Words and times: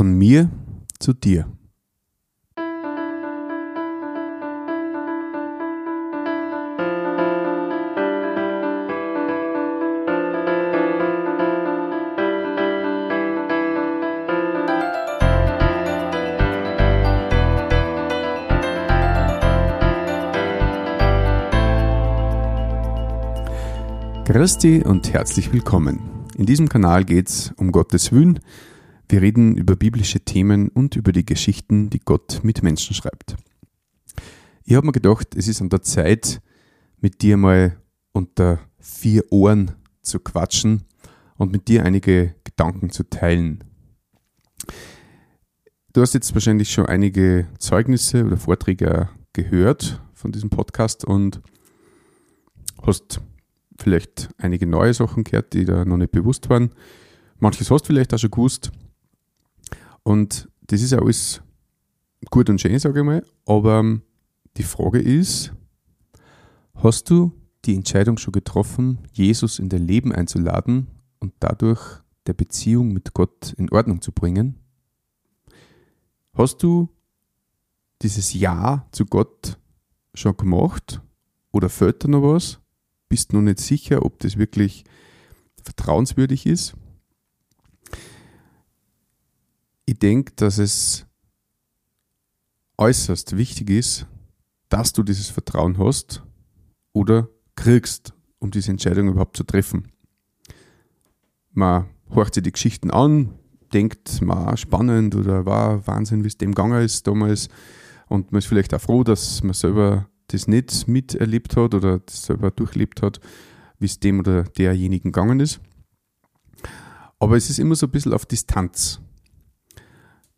Von 0.00 0.14
mir 0.14 0.48
zu 0.98 1.12
dir. 1.12 1.46
Christi 24.24 24.82
und 24.82 25.12
herzlich 25.12 25.52
willkommen. 25.52 26.00
In 26.38 26.46
diesem 26.46 26.70
Kanal 26.70 27.04
geht 27.04 27.28
es 27.28 27.52
um 27.58 27.70
Gottes 27.70 28.12
Willen. 28.12 28.40
Wir 29.10 29.22
reden 29.22 29.56
über 29.56 29.74
biblische 29.74 30.20
Themen 30.20 30.68
und 30.68 30.94
über 30.94 31.10
die 31.10 31.26
Geschichten, 31.26 31.90
die 31.90 31.98
Gott 31.98 32.44
mit 32.44 32.62
Menschen 32.62 32.94
schreibt. 32.94 33.34
Ich 34.62 34.76
habe 34.76 34.86
mir 34.86 34.92
gedacht, 34.92 35.34
es 35.34 35.48
ist 35.48 35.60
an 35.60 35.68
der 35.68 35.82
Zeit, 35.82 36.40
mit 37.00 37.20
dir 37.20 37.36
mal 37.36 37.76
unter 38.12 38.60
vier 38.78 39.24
Ohren 39.32 39.72
zu 40.00 40.20
quatschen 40.20 40.84
und 41.36 41.50
mit 41.50 41.66
dir 41.66 41.84
einige 41.84 42.36
Gedanken 42.44 42.90
zu 42.90 43.02
teilen. 43.02 43.64
Du 45.92 46.02
hast 46.02 46.14
jetzt 46.14 46.32
wahrscheinlich 46.34 46.70
schon 46.70 46.86
einige 46.86 47.48
Zeugnisse 47.58 48.24
oder 48.24 48.36
Vorträge 48.36 49.08
gehört 49.32 50.00
von 50.14 50.30
diesem 50.30 50.50
Podcast 50.50 51.04
und 51.04 51.42
hast 52.86 53.20
vielleicht 53.76 54.28
einige 54.38 54.68
neue 54.68 54.94
Sachen 54.94 55.24
gehört, 55.24 55.52
die 55.52 55.64
da 55.64 55.84
noch 55.84 55.96
nicht 55.96 56.12
bewusst 56.12 56.48
waren. 56.48 56.70
Manches 57.40 57.72
hast 57.72 57.82
du 57.82 57.86
vielleicht 57.88 58.14
auch 58.14 58.18
schon 58.18 58.30
gewusst. 58.30 58.70
Und 60.02 60.48
das 60.62 60.82
ist 60.82 60.92
ja 60.92 60.98
alles 60.98 61.42
gut 62.30 62.48
und 62.50 62.60
schön, 62.60 62.78
sage 62.78 63.00
ich 63.00 63.06
mal. 63.06 63.24
Aber 63.46 63.80
ähm, 63.80 64.02
die 64.56 64.62
Frage 64.62 65.00
ist, 65.00 65.52
hast 66.74 67.10
du 67.10 67.32
die 67.64 67.74
Entscheidung 67.74 68.18
schon 68.18 68.32
getroffen, 68.32 68.98
Jesus 69.12 69.58
in 69.58 69.68
dein 69.68 69.86
Leben 69.86 70.12
einzuladen 70.12 70.88
und 71.18 71.34
dadurch 71.40 72.00
der 72.26 72.32
Beziehung 72.34 72.92
mit 72.92 73.12
Gott 73.14 73.52
in 73.56 73.70
Ordnung 73.70 74.00
zu 74.00 74.12
bringen? 74.12 74.58
Hast 76.32 76.62
du 76.62 76.88
dieses 78.02 78.32
Ja 78.32 78.86
zu 78.92 79.04
Gott 79.04 79.58
schon 80.14 80.36
gemacht 80.36 81.02
oder 81.52 81.68
fehlt 81.68 82.04
da 82.04 82.08
noch 82.08 82.22
was? 82.22 82.60
bist 83.10 83.32
noch 83.34 83.42
nicht 83.42 83.58
sicher, 83.58 84.06
ob 84.06 84.20
das 84.20 84.38
wirklich 84.38 84.84
vertrauenswürdig 85.62 86.46
ist. 86.46 86.74
Ich 89.90 89.98
denke, 89.98 90.32
dass 90.36 90.58
es 90.58 91.04
äußerst 92.78 93.36
wichtig 93.36 93.70
ist, 93.70 94.06
dass 94.68 94.92
du 94.92 95.02
dieses 95.02 95.30
Vertrauen 95.30 95.78
hast 95.78 96.22
oder 96.92 97.28
kriegst, 97.56 98.14
um 98.38 98.52
diese 98.52 98.70
Entscheidung 98.70 99.08
überhaupt 99.08 99.36
zu 99.36 99.42
treffen. 99.42 99.90
Man 101.50 101.88
horcht 102.08 102.34
sich 102.34 102.44
die 102.44 102.52
Geschichten 102.52 102.92
an, 102.92 103.34
denkt, 103.72 104.22
man 104.22 104.56
spannend 104.56 105.16
oder 105.16 105.44
war 105.44 105.84
Wahnsinn, 105.88 106.22
wie 106.22 106.28
es 106.28 106.38
dem 106.38 106.54
gegangen 106.54 106.84
ist 106.84 107.08
damals 107.08 107.48
und 108.06 108.30
man 108.30 108.38
ist 108.38 108.46
vielleicht 108.46 108.72
auch 108.72 108.80
froh, 108.80 109.02
dass 109.02 109.42
man 109.42 109.54
selber 109.54 110.08
das 110.28 110.46
nicht 110.46 110.86
miterlebt 110.86 111.56
hat 111.56 111.74
oder 111.74 111.98
das 111.98 112.26
selber 112.26 112.52
durchlebt 112.52 113.02
hat, 113.02 113.18
wie 113.80 113.86
es 113.86 113.98
dem 113.98 114.20
oder 114.20 114.44
derjenigen 114.44 115.10
gegangen 115.10 115.40
ist. 115.40 115.60
Aber 117.18 117.36
es 117.36 117.50
ist 117.50 117.58
immer 117.58 117.74
so 117.74 117.86
ein 117.86 117.90
bisschen 117.90 118.14
auf 118.14 118.24
Distanz. 118.24 119.00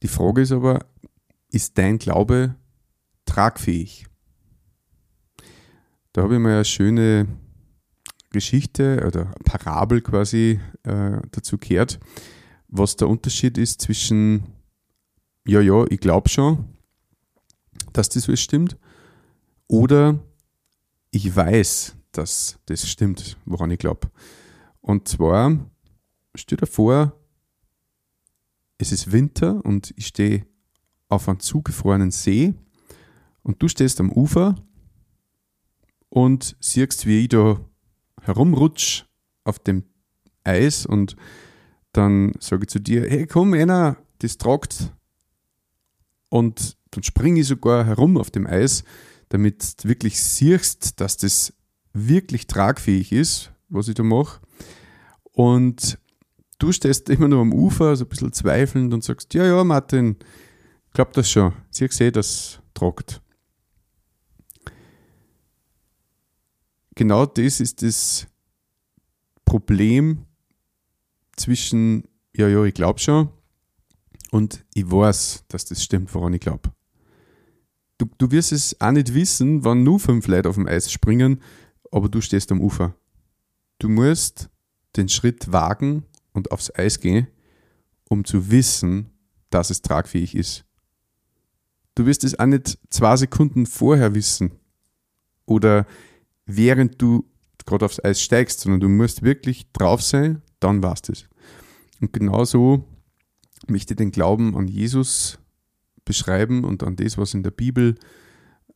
Die 0.02 0.08
Frage 0.08 0.42
ist 0.42 0.50
aber, 0.50 0.84
ist 1.48 1.78
dein 1.78 1.98
Glaube 1.98 2.56
tragfähig? 3.24 4.06
Da 6.12 6.22
habe 6.22 6.34
ich 6.34 6.40
mal 6.40 6.54
eine 6.54 6.64
schöne 6.64 7.28
Geschichte 8.30 9.04
oder 9.06 9.26
Parabel 9.44 10.00
quasi 10.00 10.60
äh, 10.82 11.20
dazu 11.30 11.56
gehört, 11.56 12.00
was 12.66 12.96
der 12.96 13.08
Unterschied 13.08 13.56
ist 13.58 13.80
zwischen, 13.80 14.42
ja, 15.46 15.60
ja, 15.60 15.84
ich 15.88 16.00
glaube 16.00 16.28
schon, 16.28 16.64
dass 17.92 18.08
das 18.08 18.24
so 18.24 18.34
stimmt, 18.34 18.76
oder 19.68 20.18
ich 21.12 21.34
weiß, 21.34 21.96
dass 22.10 22.58
das 22.66 22.88
stimmt, 22.88 23.36
woran 23.44 23.70
ich 23.70 23.78
glaube. 23.78 24.10
Und 24.80 25.06
zwar, 25.06 25.70
stell 26.34 26.58
dir 26.58 26.66
vor, 26.66 27.21
es 28.82 28.92
ist 28.92 29.12
Winter 29.12 29.64
und 29.64 29.94
ich 29.96 30.08
stehe 30.08 30.46
auf 31.08 31.28
einem 31.28 31.40
zugefrorenen 31.40 32.10
See 32.10 32.54
und 33.42 33.62
du 33.62 33.68
stehst 33.68 34.00
am 34.00 34.12
Ufer 34.12 34.56
und 36.08 36.56
siehst, 36.60 37.06
wie 37.06 37.20
ich 37.20 37.28
da 37.28 37.60
herumrutsch 38.20 39.04
auf 39.44 39.58
dem 39.58 39.84
Eis 40.44 40.84
und 40.86 41.16
dann 41.92 42.32
sage 42.40 42.64
ich 42.64 42.68
zu 42.70 42.80
dir, 42.80 43.08
hey 43.08 43.26
komm 43.26 43.54
einer, 43.54 43.96
das 44.18 44.38
tragt 44.38 44.92
und 46.28 46.76
dann 46.90 47.02
springe 47.02 47.40
ich 47.40 47.46
sogar 47.46 47.84
herum 47.84 48.16
auf 48.18 48.30
dem 48.30 48.46
Eis 48.46 48.84
damit 49.32 49.82
du 49.82 49.88
wirklich 49.88 50.22
siehst, 50.22 51.00
dass 51.00 51.16
das 51.16 51.54
wirklich 51.94 52.46
tragfähig 52.48 53.12
ist, 53.12 53.50
was 53.70 53.88
ich 53.88 53.94
da 53.94 54.02
mache. 54.02 54.40
Und 55.32 55.98
du 56.62 56.72
stehst 56.72 57.08
immer 57.10 57.28
nur 57.28 57.40
am 57.40 57.52
Ufer, 57.52 57.96
so 57.96 58.04
ein 58.04 58.08
bisschen 58.08 58.32
zweifelnd 58.32 58.94
und 58.94 59.02
sagst, 59.02 59.34
ja, 59.34 59.44
ja, 59.44 59.64
Martin, 59.64 60.16
klappt 60.92 61.16
das 61.16 61.30
schon. 61.30 61.52
Sie 61.70 61.88
sehe, 61.88 62.12
das 62.12 62.60
tragt. 62.74 63.20
Genau 66.94 67.26
das 67.26 67.60
ist 67.60 67.82
das 67.82 68.26
Problem 69.44 70.26
zwischen, 71.36 72.04
ja, 72.36 72.48
ja, 72.48 72.62
ich 72.64 72.74
glaube 72.74 72.98
schon 73.00 73.30
und 74.30 74.64
ich 74.74 74.90
weiß, 74.90 75.44
dass 75.48 75.64
das 75.64 75.82
stimmt, 75.82 76.14
woran 76.14 76.34
ich 76.34 76.40
glaube 76.40 76.72
du, 78.02 78.10
du 78.18 78.30
wirst 78.30 78.52
es 78.52 78.80
auch 78.80 78.90
nicht 78.90 79.14
wissen, 79.14 79.64
wann 79.64 79.82
nur 79.82 80.00
fünf 80.00 80.26
Leute 80.26 80.48
auf 80.48 80.56
dem 80.56 80.66
Eis 80.66 80.90
springen, 80.90 81.40
aber 81.90 82.08
du 82.08 82.20
stehst 82.20 82.50
am 82.52 82.60
Ufer. 82.60 82.94
Du 83.78 83.88
musst 83.88 84.50
den 84.96 85.08
Schritt 85.08 85.52
wagen 85.52 86.04
und 86.32 86.50
aufs 86.50 86.74
Eis 86.74 87.00
gehen, 87.00 87.28
um 88.08 88.24
zu 88.24 88.50
wissen, 88.50 89.10
dass 89.50 89.70
es 89.70 89.82
tragfähig 89.82 90.34
ist. 90.34 90.64
Du 91.94 92.06
wirst 92.06 92.24
es 92.24 92.38
auch 92.38 92.46
nicht 92.46 92.78
zwei 92.90 93.16
Sekunden 93.16 93.66
vorher 93.66 94.14
wissen 94.14 94.52
oder 95.44 95.86
während 96.46 97.00
du 97.00 97.24
gerade 97.66 97.84
aufs 97.84 98.02
Eis 98.02 98.20
steigst, 98.20 98.60
sondern 98.60 98.80
du 98.80 98.88
musst 98.88 99.22
wirklich 99.22 99.70
drauf 99.72 100.02
sein, 100.02 100.42
dann 100.60 100.82
war's 100.82 101.02
das. 101.02 101.28
Und 102.00 102.12
genauso 102.12 102.84
möchte 103.68 103.94
ich 103.94 103.98
den 103.98 104.10
Glauben 104.10 104.56
an 104.56 104.68
Jesus 104.68 105.38
beschreiben 106.04 106.64
und 106.64 106.82
an 106.82 106.96
das, 106.96 107.18
was 107.18 107.34
in 107.34 107.42
der 107.42 107.52
Bibel 107.52 107.96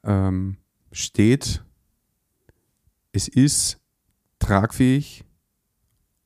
ähm, 0.05 0.59
steht. 0.93 1.65
Es 3.12 3.28
ist 3.28 3.78
tragfähig 4.38 5.25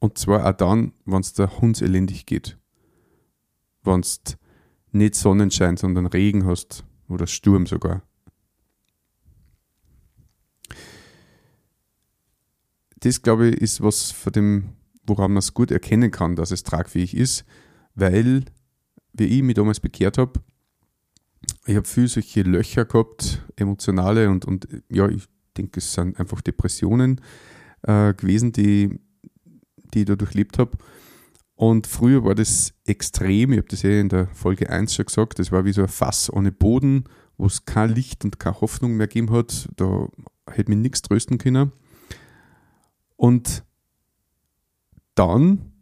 und 0.00 0.18
zwar 0.18 0.46
auch 0.46 0.56
dann, 0.56 0.92
wenn 1.04 1.20
es 1.20 1.34
der 1.34 1.60
Hund 1.60 1.80
elendig 1.80 2.26
geht. 2.26 2.58
Wenn 3.84 4.00
es 4.00 4.20
nicht 4.92 5.14
Sonnenschein, 5.14 5.76
sondern 5.76 6.06
Regen 6.06 6.46
hast 6.46 6.84
oder 7.08 7.26
Sturm 7.26 7.66
sogar. 7.66 8.02
Das, 13.00 13.22
glaube 13.22 13.48
ich, 13.48 13.60
ist 13.60 13.82
was 13.82 14.10
von 14.10 14.32
dem, 14.32 14.76
woran 15.06 15.32
man 15.32 15.38
es 15.38 15.54
gut 15.54 15.70
erkennen 15.70 16.10
kann, 16.10 16.36
dass 16.36 16.50
es 16.50 16.64
tragfähig 16.64 17.16
ist, 17.16 17.44
weil, 17.94 18.44
wie 19.12 19.24
ich 19.24 19.42
mich 19.42 19.54
damals 19.54 19.80
bekehrt 19.80 20.18
habe, 20.18 20.40
ich 21.66 21.76
habe 21.76 21.86
viel 21.86 22.08
solche 22.08 22.42
Löcher 22.42 22.84
gehabt, 22.84 23.42
emotionale 23.56 24.28
und, 24.28 24.44
und 24.44 24.68
ja, 24.90 25.08
ich 25.08 25.24
denke, 25.56 25.80
es 25.80 25.92
sind 25.92 26.18
einfach 26.18 26.40
Depressionen 26.42 27.20
äh, 27.82 28.12
gewesen, 28.14 28.52
die, 28.52 28.98
die 29.90 30.00
ich 30.00 30.06
da 30.06 30.16
durchlebt 30.16 30.58
habe. 30.58 30.72
Und 31.54 31.86
früher 31.86 32.24
war 32.24 32.34
das 32.34 32.72
extrem, 32.86 33.52
ich 33.52 33.58
habe 33.58 33.68
das 33.68 33.82
ja 33.82 33.90
in 33.90 34.08
der 34.08 34.28
Folge 34.28 34.70
1 34.70 34.94
schon 34.94 35.04
gesagt, 35.04 35.38
das 35.38 35.52
war 35.52 35.64
wie 35.64 35.72
so 35.72 35.82
ein 35.82 35.88
Fass 35.88 36.32
ohne 36.32 36.52
Boden, 36.52 37.04
wo 37.36 37.46
es 37.46 37.64
kein 37.64 37.90
Licht 37.90 38.24
und 38.24 38.38
keine 38.38 38.60
Hoffnung 38.60 38.96
mehr 38.96 39.08
gegeben 39.08 39.30
hat. 39.30 39.68
Da 39.76 40.08
hätte 40.50 40.70
mich 40.70 40.78
nichts 40.78 41.02
trösten 41.02 41.38
können. 41.38 41.72
Und 43.16 43.64
dann 45.14 45.72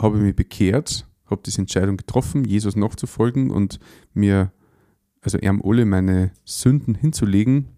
habe 0.00 0.18
ich 0.18 0.22
mich 0.22 0.36
bekehrt, 0.36 1.08
habe 1.26 1.42
diese 1.44 1.60
Entscheidung 1.60 1.96
getroffen, 1.96 2.44
Jesus 2.44 2.76
nachzufolgen 2.76 3.50
und 3.50 3.80
mir 4.14 4.52
also 5.22 5.38
ihm 5.38 5.62
alle 5.64 5.84
meine 5.84 6.32
Sünden 6.44 6.94
hinzulegen. 6.94 7.68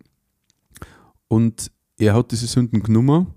Und 1.28 1.72
er 1.98 2.14
hat 2.14 2.30
diese 2.30 2.46
Sünden 2.46 2.82
genommen 2.82 3.28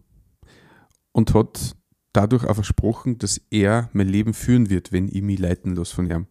und 1.11 1.33
hat 1.33 1.74
dadurch 2.15 2.45
auch 2.45 2.55
versprochen, 2.55 3.17
dass 3.17 3.41
er 3.49 3.89
mein 3.93 4.07
Leben 4.07 4.33
führen 4.33 4.69
wird, 4.69 4.91
wenn 4.91 5.07
ich 5.07 5.21
mich 5.21 5.39
leiten 5.39 5.75
lasse 5.75 5.95
von 5.95 6.09
ihm. 6.09 6.27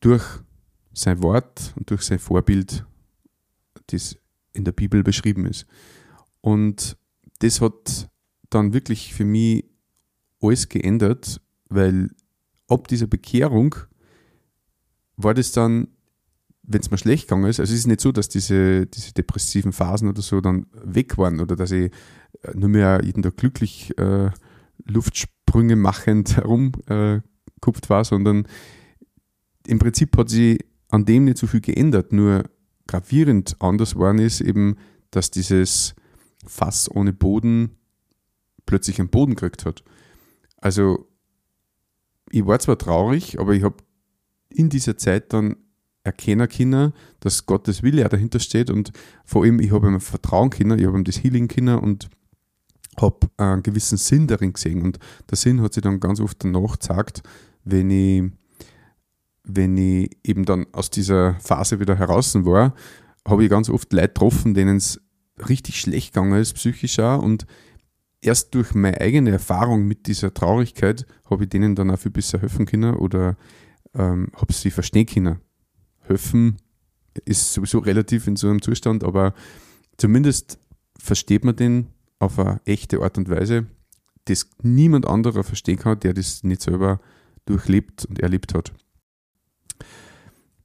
durch 0.00 0.24
sein 0.92 1.22
Wort 1.22 1.72
und 1.76 1.90
durch 1.90 2.02
sein 2.02 2.18
Vorbild, 2.18 2.86
das 3.88 4.16
in 4.52 4.64
der 4.64 4.72
Bibel 4.72 5.02
beschrieben 5.02 5.46
ist. 5.46 5.66
Und 6.40 6.96
das 7.40 7.60
hat 7.60 8.08
dann 8.50 8.72
wirklich 8.72 9.12
für 9.12 9.24
mich 9.24 9.64
alles 10.40 10.68
geändert, 10.68 11.40
weil 11.68 12.10
ab 12.68 12.88
dieser 12.88 13.06
Bekehrung 13.06 13.74
war 15.16 15.34
das 15.34 15.52
dann, 15.52 15.88
wenn 16.62 16.80
es 16.80 16.90
mir 16.90 16.98
schlecht 16.98 17.28
gegangen 17.28 17.48
ist, 17.48 17.60
also 17.60 17.72
es 17.72 17.80
ist 17.80 17.86
nicht 17.86 18.00
so, 18.00 18.12
dass 18.12 18.28
diese, 18.28 18.86
diese 18.86 19.12
depressiven 19.12 19.72
Phasen 19.72 20.08
oder 20.08 20.22
so 20.22 20.40
dann 20.40 20.66
weg 20.72 21.18
waren 21.18 21.40
oder 21.40 21.56
dass 21.56 21.70
ich 21.70 21.92
äh, 22.42 22.52
nur 22.54 22.68
mehr 22.68 23.00
jeden 23.04 23.22
Tag 23.22 23.36
glücklich 23.36 23.96
äh, 23.98 24.30
Luftsprünge 24.86 25.76
machend 25.76 26.36
herumgekupft 26.36 27.86
äh, 27.86 27.88
war, 27.88 28.04
sondern 28.04 28.46
im 29.66 29.78
Prinzip 29.78 30.16
hat 30.16 30.28
sich 30.28 30.64
an 30.88 31.04
dem 31.04 31.24
nicht 31.24 31.38
so 31.38 31.46
viel 31.46 31.60
geändert, 31.60 32.12
nur 32.12 32.44
gravierend 32.86 33.56
anders 33.60 33.96
waren 33.96 34.18
ist 34.18 34.40
eben, 34.40 34.76
dass 35.10 35.30
dieses 35.30 35.94
Fass 36.46 36.90
ohne 36.90 37.12
Boden 37.12 37.76
plötzlich 38.64 39.00
einen 39.00 39.08
Boden 39.08 39.34
gekriegt 39.34 39.64
hat. 39.64 39.82
Also 40.58 41.08
ich 42.30 42.46
war 42.46 42.58
zwar 42.58 42.78
traurig, 42.78 43.38
aber 43.40 43.54
ich 43.54 43.62
habe 43.62 43.76
in 44.48 44.68
dieser 44.68 44.96
Zeit 44.96 45.32
dann 45.32 45.56
erkennen 46.02 46.48
können, 46.48 46.92
dass 47.20 47.46
Gottes 47.46 47.82
Wille 47.82 48.02
ja 48.02 48.08
dahinter 48.08 48.38
steht 48.38 48.70
und 48.70 48.92
vor 49.24 49.42
allem 49.42 49.60
ich 49.60 49.72
habe 49.72 49.88
ihm 49.88 50.00
Vertrauen 50.00 50.50
können, 50.50 50.78
ich 50.78 50.86
habe 50.86 50.96
ihm 50.96 51.04
das 51.04 51.22
Healing 51.22 51.48
können 51.48 51.78
und 51.78 52.08
habe 53.00 53.28
einen 53.36 53.62
gewissen 53.62 53.98
Sinn 53.98 54.26
darin 54.26 54.52
gesehen 54.52 54.82
und 54.82 54.98
der 55.30 55.36
Sinn 55.36 55.60
hat 55.62 55.74
sich 55.74 55.82
dann 55.82 56.00
ganz 56.00 56.20
oft 56.20 56.42
danach 56.42 56.72
gezeigt, 56.72 57.22
wenn 57.64 57.90
ich 57.90 58.30
wenn 59.46 59.76
ich 59.76 60.10
eben 60.24 60.44
dann 60.44 60.66
aus 60.72 60.90
dieser 60.90 61.34
Phase 61.34 61.78
wieder 61.78 61.96
heraus 61.96 62.34
war, 62.44 62.74
habe 63.26 63.44
ich 63.44 63.50
ganz 63.50 63.70
oft 63.70 63.92
Leute 63.92 64.08
getroffen, 64.08 64.54
denen 64.54 64.76
es 64.76 65.00
richtig 65.48 65.80
schlecht 65.80 66.12
gegangen 66.12 66.40
ist, 66.40 66.54
psychisch 66.54 66.98
auch. 66.98 67.22
Und 67.22 67.46
erst 68.20 68.54
durch 68.54 68.74
meine 68.74 69.00
eigene 69.00 69.30
Erfahrung 69.30 69.86
mit 69.86 70.06
dieser 70.06 70.34
Traurigkeit 70.34 71.06
habe 71.30 71.44
ich 71.44 71.50
denen 71.50 71.74
dann 71.74 71.90
auch 71.90 71.98
viel 71.98 72.10
besser 72.10 72.40
helfen 72.40 72.66
können 72.66 72.94
oder 72.94 73.36
ähm, 73.94 74.28
habe 74.34 74.52
sie 74.52 74.70
verstehen 74.70 75.06
können. 75.06 75.38
Helfen 76.00 76.56
ist 77.24 77.52
sowieso 77.52 77.78
relativ 77.78 78.26
in 78.26 78.36
so 78.36 78.48
einem 78.48 78.62
Zustand, 78.62 79.04
aber 79.04 79.32
zumindest 79.96 80.58
versteht 80.98 81.44
man 81.44 81.56
den 81.56 81.88
auf 82.18 82.38
eine 82.38 82.60
echte 82.64 83.00
Art 83.00 83.18
und 83.18 83.28
Weise, 83.28 83.66
das 84.24 84.48
niemand 84.62 85.06
anderer 85.06 85.44
verstehen 85.44 85.78
kann, 85.78 86.00
der 86.00 86.14
das 86.14 86.42
nicht 86.42 86.62
selber 86.62 87.00
durchlebt 87.44 88.04
und 88.04 88.18
erlebt 88.20 88.54
hat. 88.54 88.72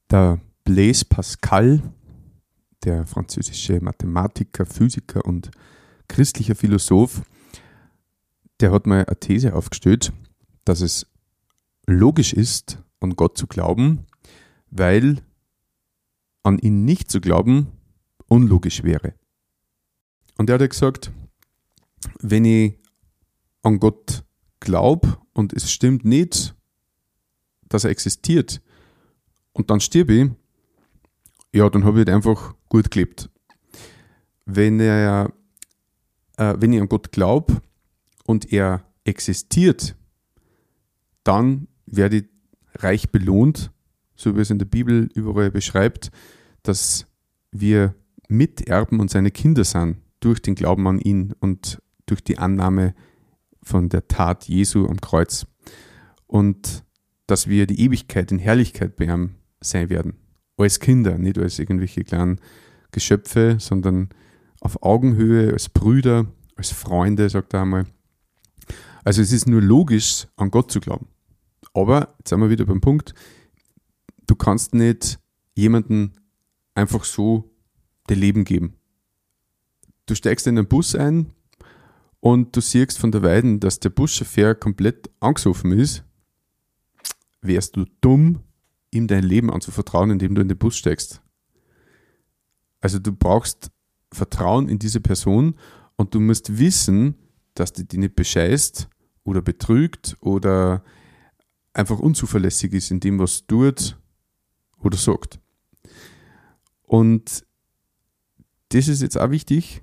Der 0.09 0.39
Blaise 0.63 1.05
Pascal, 1.05 1.81
der 2.83 3.05
französische 3.05 3.79
Mathematiker, 3.81 4.65
Physiker 4.65 5.25
und 5.25 5.51
christlicher 6.07 6.55
Philosoph, 6.55 7.21
der 8.59 8.71
hat 8.71 8.87
mal 8.87 9.05
eine 9.05 9.19
These 9.19 9.55
aufgestellt, 9.55 10.11
dass 10.65 10.81
es 10.81 11.07
logisch 11.85 12.33
ist, 12.33 12.79
an 12.99 13.15
Gott 13.15 13.37
zu 13.37 13.47
glauben, 13.47 14.05
weil 14.69 15.17
an 16.43 16.59
ihn 16.59 16.85
nicht 16.85 17.11
zu 17.11 17.21
glauben 17.21 17.67
unlogisch 18.27 18.83
wäre. 18.83 19.13
Und 20.37 20.49
er 20.49 20.59
hat 20.59 20.69
gesagt, 20.69 21.11
wenn 22.19 22.45
ich 22.45 22.77
an 23.63 23.79
Gott 23.79 24.23
glaube 24.59 25.17
und 25.33 25.53
es 25.53 25.71
stimmt 25.71 26.05
nicht, 26.05 26.55
dass 27.67 27.83
er 27.83 27.91
existiert, 27.91 28.61
und 29.53 29.69
dann 29.69 29.79
stirb 29.79 30.09
ich, 30.09 30.29
ja, 31.53 31.69
dann 31.69 31.83
habe 31.83 31.99
ich 31.99 32.07
halt 32.07 32.15
einfach 32.15 32.55
gut 32.69 32.91
gelebt. 32.91 33.29
Wenn, 34.45 34.79
er, 34.79 35.31
äh, 36.37 36.55
wenn 36.57 36.73
ich 36.73 36.81
an 36.81 36.89
Gott 36.89 37.11
glaube 37.11 37.61
und 38.25 38.51
er 38.51 38.85
existiert, 39.03 39.95
dann 41.23 41.67
werde 41.85 42.17
ich 42.17 42.25
reich 42.75 43.09
belohnt, 43.11 43.71
so 44.15 44.35
wie 44.35 44.41
es 44.41 44.49
in 44.49 44.59
der 44.59 44.65
Bibel 44.65 45.09
überall 45.13 45.51
beschreibt, 45.51 46.11
dass 46.63 47.07
wir 47.51 47.95
Miterben 48.29 48.99
und 48.99 49.11
seine 49.11 49.31
Kinder 49.31 49.65
sind 49.65 49.97
durch 50.21 50.41
den 50.41 50.55
Glauben 50.55 50.87
an 50.87 50.99
ihn 50.99 51.33
und 51.39 51.81
durch 52.05 52.23
die 52.23 52.37
Annahme 52.37 52.93
von 53.63 53.89
der 53.89 54.07
Tat 54.07 54.47
Jesu 54.47 54.87
am 54.87 54.99
Kreuz. 55.01 55.45
Und 56.27 56.83
dass 57.27 57.47
wir 57.47 57.67
die 57.67 57.81
Ewigkeit 57.81 58.31
in 58.31 58.39
Herrlichkeit 58.39 58.95
bei 58.95 59.05
ihm 59.05 59.35
sein 59.61 59.89
werden. 59.89 60.15
Als 60.57 60.79
Kinder, 60.79 61.17
nicht 61.17 61.37
als 61.37 61.59
irgendwelche 61.59 62.03
kleinen 62.03 62.39
Geschöpfe, 62.91 63.57
sondern 63.59 64.09
auf 64.59 64.83
Augenhöhe, 64.83 65.53
als 65.53 65.69
Brüder, 65.69 66.27
als 66.55 66.71
Freunde, 66.71 67.29
sagt 67.29 67.53
er 67.53 67.61
einmal. 67.61 67.85
Also 69.03 69.21
es 69.21 69.31
ist 69.31 69.47
nur 69.47 69.61
logisch, 69.61 70.27
an 70.35 70.51
Gott 70.51 70.71
zu 70.71 70.79
glauben. 70.79 71.07
Aber, 71.73 72.15
jetzt 72.19 72.29
sind 72.29 72.39
wir 72.39 72.49
wieder 72.49 72.65
beim 72.65 72.81
Punkt, 72.81 73.13
du 74.27 74.35
kannst 74.35 74.73
nicht 74.73 75.19
jemanden 75.55 76.13
einfach 76.75 77.03
so 77.03 77.51
dein 78.07 78.19
Leben 78.19 78.43
geben. 78.43 78.75
Du 80.05 80.15
steigst 80.15 80.47
in 80.47 80.57
einen 80.57 80.67
Bus 80.67 80.95
ein 80.95 81.33
und 82.21 82.55
du 82.55 82.61
siehst 82.61 82.99
von 82.99 83.11
der 83.11 83.23
Weiden, 83.23 83.59
dass 83.59 83.79
der 83.79 83.89
Buschauffeur 83.89 84.55
komplett 84.55 85.09
angesoffen 85.19 85.73
ist. 85.73 86.05
Wärst 87.41 87.75
du 87.75 87.85
dumm, 87.99 88.43
ihm 88.91 89.07
dein 89.07 89.23
Leben 89.23 89.49
anzuvertrauen, 89.49 90.11
indem 90.11 90.35
du 90.35 90.41
in 90.41 90.47
den 90.47 90.57
Bus 90.57 90.77
steigst. 90.77 91.21
Also 92.79 92.99
du 92.99 93.11
brauchst 93.11 93.71
Vertrauen 94.13 94.69
in 94.69 94.77
diese 94.77 95.01
Person 95.01 95.55
und 95.95 96.13
du 96.13 96.19
musst 96.19 96.57
wissen, 96.57 97.15
dass 97.55 97.73
die 97.73 97.87
dich 97.87 97.99
nicht 97.99 98.15
bescheißt 98.15 98.87
oder 99.23 99.41
betrügt 99.41 100.15
oder 100.21 100.83
einfach 101.73 101.99
unzuverlässig 101.99 102.73
ist 102.73 102.91
in 102.91 102.99
dem, 102.99 103.17
was 103.17 103.47
tut 103.47 103.97
oder 104.79 104.97
sagt. 104.97 105.39
Und 106.83 107.45
das 108.69 108.87
ist 108.87 109.01
jetzt 109.01 109.17
auch 109.17 109.31
wichtig. 109.31 109.81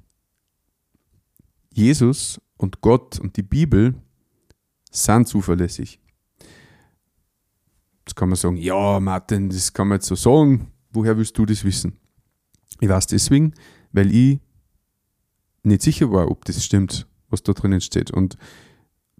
Jesus 1.79 2.41
und 2.57 2.81
Gott 2.81 3.21
und 3.21 3.37
die 3.37 3.43
Bibel 3.43 3.95
sind 4.91 5.29
zuverlässig. 5.29 6.01
Jetzt 8.01 8.17
kann 8.17 8.29
man 8.29 8.37
sagen, 8.37 8.57
ja, 8.57 8.99
Martin, 8.99 9.49
das 9.49 9.73
kann 9.73 9.89
man 9.89 9.97
jetzt 9.97 10.09
so 10.09 10.17
sagen. 10.17 10.73
Woher 10.91 11.17
willst 11.17 11.39
du 11.39 11.47
das 11.47 11.63
wissen? 11.63 11.97
Ich 12.81 12.89
weiß 12.89 13.07
deswegen, 13.07 13.55
weil 13.93 14.13
ich 14.13 14.41
nicht 15.63 15.83
sicher 15.83 16.11
war, 16.11 16.29
ob 16.31 16.45
das 16.47 16.65
stimmt, 16.65 17.07
was 17.29 17.43
da 17.43 17.53
drinnen 17.53 17.81
steht. 17.81 18.11
Und 18.11 18.37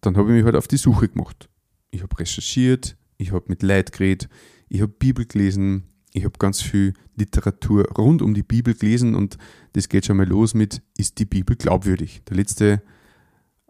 dann 0.01 0.17
habe 0.17 0.31
ich 0.31 0.37
mich 0.37 0.45
halt 0.45 0.57
auf 0.57 0.67
die 0.67 0.79
Suche 0.79 1.09
gemacht. 1.09 1.49
Ich 1.91 2.03
habe 2.03 2.19
recherchiert, 2.19 2.97
ich 3.19 3.33
habe 3.33 3.45
mit 3.49 3.63
Leid 3.63 3.93
geredet, 3.93 4.29
ich 4.69 4.81
habe 4.81 4.93
Bibel 4.93 5.27
gelesen, 5.27 5.85
ich 6.13 6.25
habe 6.25 6.39
ganz 6.39 6.61
viel 6.61 6.95
Literatur 7.17 7.87
rund 7.97 8.23
um 8.23 8.35
die 8.35 8.43
Bibel 8.43 8.75
gelesen 8.75 9.15
und 9.15 9.39
das 9.73 9.89
geht 9.89 10.07
schon 10.07 10.17
mal 10.17 10.27
los 10.27 10.55
mit, 10.55 10.83
ist 10.97 11.19
die 11.19 11.25
Bibel 11.25 11.57
glaubwürdig? 11.57 12.23
Der 12.29 12.37
letzte 12.37 12.83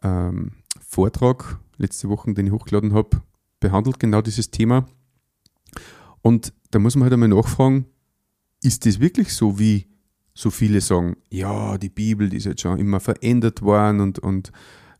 ähm, 0.02 0.52
Vortrag, 0.80 1.58
letzte 1.76 2.08
Woche, 2.08 2.32
den 2.32 2.46
ich 2.46 2.52
hochgeladen 2.52 2.94
habe, 2.94 3.22
behandelt 3.60 3.98
genau 3.98 4.22
dieses 4.22 4.50
Thema. 4.50 4.86
Und 6.22 6.52
da 6.70 6.78
muss 6.78 6.94
man 6.94 7.04
halt 7.04 7.12
einmal 7.12 7.28
nachfragen, 7.28 7.86
ist 8.62 8.86
das 8.86 9.00
wirklich 9.00 9.32
so, 9.32 9.58
wie 9.58 9.86
so 10.34 10.50
viele 10.50 10.80
sagen, 10.80 11.16
ja, 11.30 11.78
die 11.78 11.88
Bibel 11.88 12.28
die 12.28 12.36
ist 12.36 12.44
jetzt 12.44 12.62
schon 12.62 12.78
immer 12.78 13.00
verändert 13.00 13.62
worden 13.62 14.00
und, 14.00 14.18
und 14.18 14.52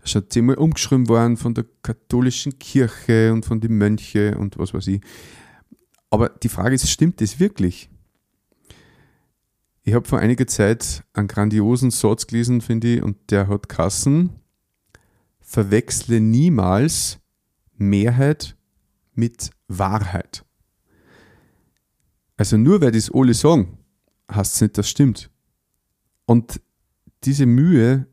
schon 0.05 0.29
zehnmal 0.29 0.57
umgeschrieben 0.57 1.09
worden 1.09 1.37
von 1.37 1.55
der 1.55 1.65
katholischen 1.83 2.59
Kirche 2.59 3.33
und 3.33 3.45
von 3.45 3.61
den 3.61 3.79
Mönchen 3.79 4.35
und 4.35 4.59
was 4.59 4.75
weiß 4.75 4.87
ich. 4.89 5.01
Aber 6.11 6.31
die 6.31 6.49
Frage 6.49 6.75
ist, 6.75 6.89
stimmt 6.89 7.21
das 7.21 7.39
wirklich? 7.39 7.91
Ich 9.83 9.95
habe 9.95 10.07
vor 10.07 10.19
einiger 10.19 10.47
Zeit 10.47 11.03
einen 11.15 11.29
grandiosen 11.29 11.91
Satz 11.91 12.27
gelesen, 12.27 12.61
finde 12.61 12.97
ich, 12.97 13.03
und 13.03 13.31
der 13.31 13.49
hat 13.49 13.69
Kassen. 13.69 14.31
Verwechsle 15.41 16.21
niemals 16.21 17.19
Mehrheit 17.77 18.57
mit 19.15 19.51
Wahrheit. 19.67 20.45
Also 22.37 22.57
nur 22.57 22.81
weil 22.81 22.93
das 22.93 23.11
alle 23.11 23.35
sagen, 23.35 23.79
heißt 24.31 24.55
es 24.55 24.61
nicht, 24.61 24.79
das 24.79 24.89
stimmt. 24.89 25.31
Und 26.27 26.61
diese 27.25 27.47
Mühe 27.47 28.07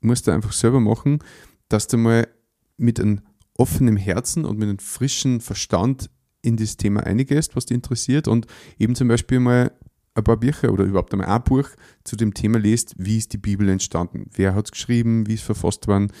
musst 0.00 0.26
du 0.26 0.32
einfach 0.32 0.52
selber 0.52 0.80
machen, 0.80 1.20
dass 1.68 1.86
du 1.86 1.96
mal 1.96 2.28
mit 2.76 3.00
einem 3.00 3.22
offenen 3.56 3.96
Herzen 3.96 4.44
und 4.44 4.58
mit 4.58 4.68
einem 4.68 4.78
frischen 4.78 5.40
Verstand 5.40 6.10
in 6.44 6.56
das 6.56 6.76
Thema 6.76 7.02
eingehst, 7.04 7.56
was 7.56 7.66
dich 7.66 7.74
interessiert 7.74 8.28
und 8.28 8.46
eben 8.78 8.94
zum 8.94 9.08
Beispiel 9.08 9.40
mal 9.40 9.72
ein 10.14 10.24
paar 10.24 10.36
Bücher 10.36 10.72
oder 10.72 10.84
überhaupt 10.84 11.12
einmal 11.12 11.28
ein 11.28 11.42
Buch 11.42 11.68
zu 12.04 12.16
dem 12.16 12.34
Thema 12.34 12.58
liest, 12.58 12.94
wie 12.98 13.18
ist 13.18 13.32
die 13.32 13.38
Bibel 13.38 13.68
entstanden, 13.68 14.30
wer 14.34 14.54
hat 14.54 14.66
es 14.66 14.72
geschrieben, 14.72 15.26
wie 15.26 15.34
ist 15.34 15.42
verfasst 15.42 15.88
worden, 15.88 16.12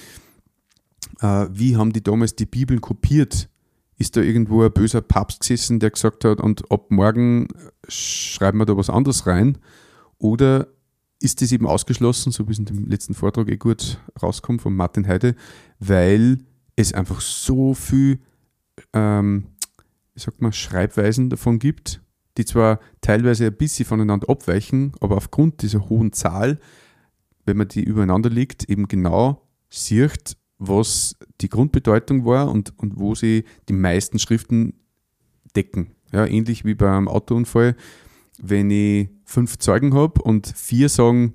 äh, 1.20 1.46
wie 1.50 1.76
haben 1.76 1.92
die 1.92 2.02
damals 2.02 2.34
die 2.34 2.46
Bibeln 2.46 2.80
kopiert, 2.80 3.48
ist 3.96 4.16
da 4.16 4.20
irgendwo 4.20 4.62
ein 4.62 4.72
böser 4.72 5.00
Papst 5.00 5.40
gesessen, 5.40 5.78
der 5.78 5.90
gesagt 5.90 6.24
hat, 6.24 6.40
und 6.40 6.70
ab 6.70 6.90
morgen 6.90 7.48
schreiben 7.86 8.58
wir 8.58 8.66
da 8.66 8.76
was 8.76 8.90
anderes 8.90 9.26
rein? 9.26 9.58
Oder 10.18 10.68
ist 11.20 11.40
das 11.40 11.52
eben 11.52 11.66
ausgeschlossen, 11.66 12.32
so 12.32 12.48
wie 12.48 12.52
es 12.52 12.58
in 12.58 12.64
dem 12.64 12.88
letzten 12.88 13.14
Vortrag 13.14 13.48
eh 13.48 13.56
gut 13.56 13.98
rauskommt 14.20 14.62
von 14.62 14.74
Martin 14.74 15.06
Heide, 15.06 15.36
weil 15.78 16.38
es 16.76 16.92
einfach 16.92 17.20
so 17.20 17.74
viel, 17.74 18.18
ähm, 18.92 19.46
wie 20.14 20.20
sagt 20.20 20.40
man, 20.40 20.52
Schreibweisen 20.52 21.30
davon 21.30 21.58
gibt, 21.58 22.00
die 22.36 22.44
zwar 22.44 22.80
teilweise 23.00 23.46
ein 23.46 23.56
bisschen 23.56 23.86
voneinander 23.86 24.28
abweichen, 24.28 24.92
aber 25.00 25.16
aufgrund 25.16 25.62
dieser 25.62 25.88
hohen 25.88 26.12
Zahl, 26.12 26.58
wenn 27.44 27.56
man 27.56 27.68
die 27.68 27.82
übereinander 27.82 28.30
legt, 28.30 28.68
eben 28.68 28.88
genau 28.88 29.46
sieht, 29.68 30.36
was 30.58 31.16
die 31.40 31.48
Grundbedeutung 31.48 32.24
war 32.24 32.50
und, 32.50 32.78
und 32.78 32.98
wo 32.98 33.14
sie 33.14 33.44
die 33.68 33.72
meisten 33.74 34.18
Schriften 34.18 34.74
decken. 35.54 35.94
Ja, 36.12 36.26
ähnlich 36.26 36.64
wie 36.64 36.74
beim 36.74 37.08
Autounfall, 37.08 37.76
wenn 38.38 38.70
ich 38.70 39.08
fünf 39.24 39.58
Zeugen 39.58 39.94
habe 39.94 40.22
und 40.22 40.46
vier 40.46 40.88
sagen 40.88 41.32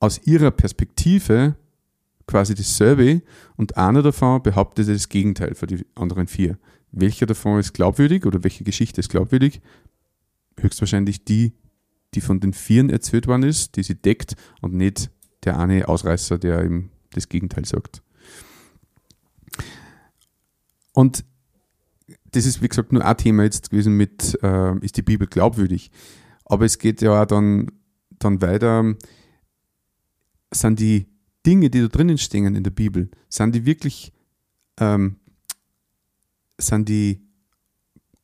aus 0.00 0.20
ihrer 0.26 0.50
Perspektive 0.50 1.54
quasi 2.26 2.54
dasselbe 2.54 3.22
und 3.56 3.76
einer 3.76 4.02
davon 4.02 4.42
behauptet 4.42 4.88
das 4.88 5.08
Gegenteil 5.08 5.54
für 5.54 5.66
die 5.66 5.84
anderen 5.94 6.26
vier. 6.26 6.58
Welcher 6.92 7.26
davon 7.26 7.60
ist 7.60 7.72
glaubwürdig 7.72 8.26
oder 8.26 8.42
welche 8.42 8.64
Geschichte 8.64 9.00
ist 9.00 9.10
glaubwürdig? 9.10 9.60
Höchstwahrscheinlich 10.58 11.24
die, 11.24 11.54
die 12.14 12.20
von 12.20 12.40
den 12.40 12.52
Vieren 12.52 12.90
erzählt 12.90 13.26
worden 13.26 13.44
ist, 13.44 13.76
die 13.76 13.82
sie 13.82 13.94
deckt 13.94 14.34
und 14.60 14.74
nicht 14.74 15.10
der 15.44 15.58
eine 15.58 15.88
Ausreißer, 15.88 16.38
der 16.38 16.64
eben 16.64 16.90
das 17.10 17.28
Gegenteil 17.28 17.64
sagt. 17.64 18.02
Und 20.92 21.24
das 22.32 22.46
ist, 22.46 22.62
wie 22.62 22.68
gesagt, 22.68 22.92
nur 22.92 23.04
ein 23.04 23.16
Thema 23.16 23.44
jetzt 23.44 23.70
gewesen 23.70 23.96
mit, 23.96 24.38
äh, 24.42 24.76
ist 24.84 24.96
die 24.96 25.02
Bibel 25.02 25.26
glaubwürdig? 25.26 25.90
Aber 26.44 26.64
es 26.64 26.78
geht 26.78 27.02
ja 27.02 27.22
auch 27.22 27.26
dann, 27.26 27.70
dann 28.18 28.42
weiter, 28.42 28.94
sind 30.52 30.80
die 30.80 31.06
Dinge, 31.46 31.70
die 31.70 31.80
da 31.80 31.88
drinnen 31.88 32.18
stehen 32.18 32.54
in 32.54 32.64
der 32.64 32.70
Bibel, 32.70 33.10
sind 33.28 33.54
die 33.54 33.66
wirklich, 33.66 34.12
ähm, 34.78 35.16
sind 36.60 36.88
die 36.88 37.20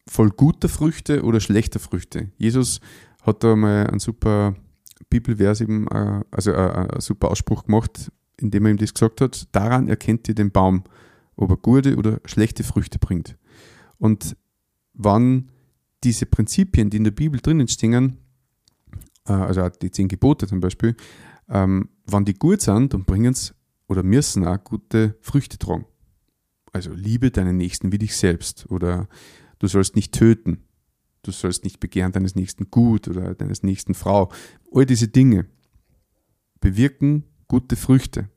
voll 0.07 0.31
guter 0.31 0.69
Früchte 0.69 1.23
oder 1.23 1.41
schlechter 1.41 1.79
Früchte? 1.79 2.31
Jesus 2.39 2.81
hat 3.23 3.43
da 3.43 3.57
mal 3.57 3.87
einen 3.87 3.99
super 3.99 4.55
Bibelvers 5.11 5.61
eben, 5.61 5.87
äh, 5.89 6.23
also 6.31 6.53
äh, 6.53 6.71
einen 6.71 7.01
super 7.01 7.31
Ausspruch 7.31 7.65
gemacht, 7.65 8.11
indem 8.37 8.67
er 8.67 8.73
ihm 8.73 8.77
das 8.77 8.95
gesagt 8.95 9.21
hat, 9.21 9.49
daran 9.53 9.89
erkennt 9.89 10.29
ihr 10.29 10.35
den 10.35 10.51
Baum, 10.51 10.85
ob 11.37 11.51
er 11.51 11.57
gute 11.57 11.97
oder 11.97 12.21
schlechte 12.25 12.65
Früchte 12.65 12.99
bringt. 12.99 13.37
Und 13.99 14.37
wann 14.95 15.51
diese 16.05 16.27
Prinzipien, 16.27 16.91
die 16.91 16.99
in 16.99 17.05
der 17.05 17.11
Bibel 17.11 17.41
drinnen 17.41 17.69
stehen, 17.69 18.19
äh, 19.27 19.33
also 19.33 19.69
die 19.69 19.91
zehn 19.91 20.09
Gebote 20.09 20.47
zum 20.47 20.61
Beispiel, 20.61 20.97
ähm, 21.49 21.89
wann 22.07 22.25
die 22.25 22.35
gut 22.35 22.61
sind, 22.61 22.95
dann 22.95 23.05
bringen 23.05 23.33
es 23.33 23.55
oder 23.89 24.03
müssen 24.03 24.47
auch 24.47 24.63
gute 24.63 25.17
Früchte 25.21 25.59
tragen. 25.59 25.87
Also 26.77 26.93
liebe 26.93 27.31
deinen 27.31 27.57
Nächsten 27.57 27.91
wie 27.91 27.97
dich 27.97 28.15
selbst 28.15 28.71
oder 28.71 29.09
du 29.61 29.67
sollst 29.67 29.97
nicht 29.97 30.13
töten, 30.13 30.59
du 31.23 31.31
sollst 31.31 31.65
nicht 31.65 31.81
begehren 31.81 32.13
deines 32.13 32.35
Nächsten 32.35 32.71
Gut 32.71 33.09
oder 33.09 33.35
deines 33.35 33.63
Nächsten 33.63 33.95
Frau. 33.95 34.31
All 34.71 34.85
diese 34.85 35.09
Dinge 35.09 35.47
bewirken 36.61 37.25
gute 37.49 37.77
Früchte. 37.77 38.29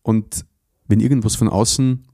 Und 0.00 0.46
wenn 0.88 1.00
irgendwas 1.00 1.36
von 1.36 1.50
außen 1.50 2.08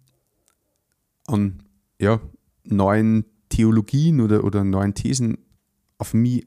an 1.29 1.63
ja, 2.01 2.21
neuen 2.65 3.25
Theologien 3.49 4.21
oder, 4.21 4.43
oder 4.43 4.65
neuen 4.65 4.95
Thesen 4.95 5.39
auf 5.97 6.13
mich 6.13 6.45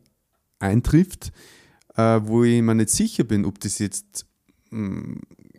eintrifft, 0.60 1.31
äh, 1.95 2.19
wo 2.22 2.43
ich 2.43 2.62
mir 2.62 2.75
nicht 2.75 2.89
sicher 2.89 3.24
bin, 3.24 3.45
ob 3.45 3.62
das 3.62 3.79
jetzt 3.79 4.25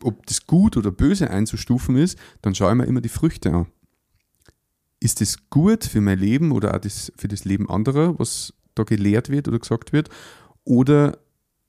ob 0.02 0.26
das 0.26 0.46
gut 0.46 0.76
oder 0.76 0.90
böse 0.90 1.30
einzustufen 1.30 1.96
ist, 1.96 2.18
dann 2.42 2.54
schaue 2.54 2.70
ich 2.72 2.76
mir 2.76 2.84
immer 2.84 3.00
die 3.00 3.08
Früchte 3.08 3.52
an. 3.52 3.66
Ist 5.00 5.20
das 5.20 5.50
gut 5.50 5.84
für 5.84 6.00
mein 6.00 6.18
Leben 6.18 6.52
oder 6.52 6.74
auch 6.74 6.80
das, 6.80 7.12
für 7.16 7.28
das 7.28 7.44
Leben 7.44 7.68
anderer, 7.68 8.18
was 8.18 8.54
da 8.74 8.84
gelehrt 8.84 9.28
wird 9.28 9.48
oder 9.48 9.58
gesagt 9.58 9.92
wird? 9.92 10.08
Oder 10.64 11.18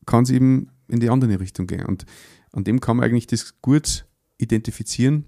kann 0.05 0.23
es 0.23 0.29
eben 0.29 0.71
in 0.87 0.99
die 0.99 1.09
andere 1.09 1.39
Richtung 1.39 1.67
gehen? 1.67 1.85
Und 1.85 2.05
an 2.51 2.63
dem 2.63 2.79
kann 2.79 2.97
man 2.97 3.05
eigentlich 3.05 3.27
das 3.27 3.61
gut 3.61 4.05
identifizieren, 4.37 5.25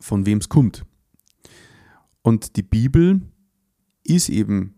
von 0.00 0.26
wem 0.26 0.38
es 0.38 0.48
kommt. 0.48 0.84
Und 2.22 2.56
die 2.56 2.62
Bibel 2.62 3.22
ist 4.02 4.28
eben 4.28 4.74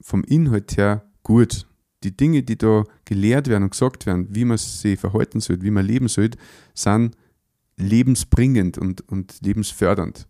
vom 0.00 0.24
Inhalt 0.24 0.76
her 0.76 1.10
gut. 1.22 1.66
Die 2.04 2.16
Dinge, 2.16 2.42
die 2.42 2.56
da 2.56 2.84
gelehrt 3.04 3.48
werden 3.48 3.64
und 3.64 3.70
gesagt 3.70 4.06
werden, 4.06 4.28
wie 4.30 4.44
man 4.44 4.58
sich 4.58 4.98
verhalten 4.98 5.40
soll, 5.40 5.62
wie 5.62 5.70
man 5.70 5.84
leben 5.84 6.08
soll, 6.08 6.30
sind 6.74 7.16
lebensbringend 7.76 8.78
und, 8.78 9.00
und 9.08 9.38
lebensfördernd. 9.40 10.28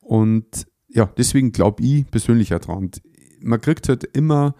Und 0.00 0.66
ja, 0.88 1.06
deswegen 1.16 1.52
glaube 1.52 1.82
ich 1.82 2.06
persönlich 2.10 2.54
auch 2.54 2.60
dran. 2.60 2.90
Man 3.40 3.60
kriegt 3.60 3.88
halt 3.88 4.04
immer 4.04 4.54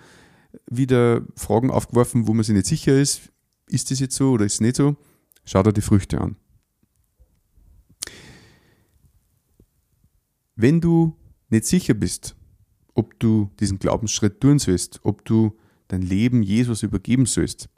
wieder 0.70 1.22
Fragen 1.36 1.70
aufgeworfen, 1.70 2.26
wo 2.26 2.34
man 2.34 2.44
sich 2.44 2.54
nicht 2.54 2.66
sicher 2.66 2.98
ist. 2.98 3.32
Ist 3.68 3.90
das 3.90 4.00
jetzt 4.00 4.16
so 4.16 4.32
oder 4.32 4.44
ist 4.44 4.54
es 4.54 4.60
nicht 4.60 4.76
so? 4.76 4.96
Schau 5.44 5.62
dir 5.62 5.72
die 5.72 5.80
Früchte 5.80 6.20
an. 6.20 6.36
Wenn 10.54 10.80
du 10.80 11.16
nicht 11.48 11.66
sicher 11.66 11.94
bist, 11.94 12.36
ob 12.94 13.18
du 13.18 13.50
diesen 13.58 13.78
Glaubensschritt 13.78 14.40
tun 14.40 14.58
sollst, 14.58 15.00
ob 15.02 15.24
du 15.24 15.56
dein 15.92 16.02
Leben 16.02 16.42
Jesus 16.42 16.82
übergeben 16.82 17.26
sollst, 17.26 17.68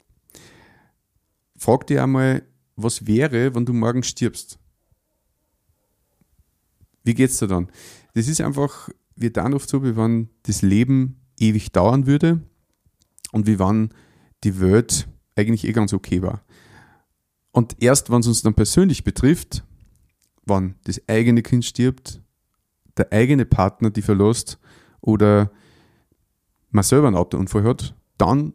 frag 1.57 1.85
dir 1.87 2.01
einmal, 2.01 2.43
was 2.77 3.05
wäre, 3.05 3.53
wenn 3.53 3.65
du 3.65 3.73
morgen 3.73 4.03
stirbst? 4.03 4.57
Wie 7.03 7.13
geht's 7.13 7.37
dir 7.39 7.47
dann? 7.47 7.69
Das 8.13 8.27
ist 8.27 8.39
einfach, 8.41 8.89
wir 9.15 9.31
dann 9.31 9.53
oft 9.53 9.69
so, 9.69 9.83
wie 9.83 9.97
wenn 9.97 10.29
das 10.43 10.61
Leben 10.61 11.19
ewig 11.39 11.73
dauern 11.73 12.07
würde 12.07 12.41
und 13.33 13.47
wie 13.47 13.59
wenn 13.59 13.89
die 14.43 14.59
Welt 14.61 15.07
eigentlich 15.35 15.65
eh 15.67 15.73
ganz 15.73 15.93
okay 15.93 16.21
war. 16.21 16.43
Und 17.51 17.81
erst, 17.81 18.09
wenn 18.09 18.21
es 18.21 18.27
uns 18.27 18.41
dann 18.41 18.53
persönlich 18.53 19.03
betrifft, 19.03 19.65
wann 20.45 20.75
das 20.85 21.01
eigene 21.07 21.41
Kind 21.41 21.65
stirbt, 21.65 22.21
der 22.97 23.11
eigene 23.11 23.45
Partner 23.45 23.89
die 23.89 24.01
verlässt 24.01 24.57
oder 25.01 25.51
man 26.69 26.83
selber 26.83 27.07
einen 27.07 27.17
Autounfall 27.17 27.63
hat, 27.63 27.95
dann 28.17 28.53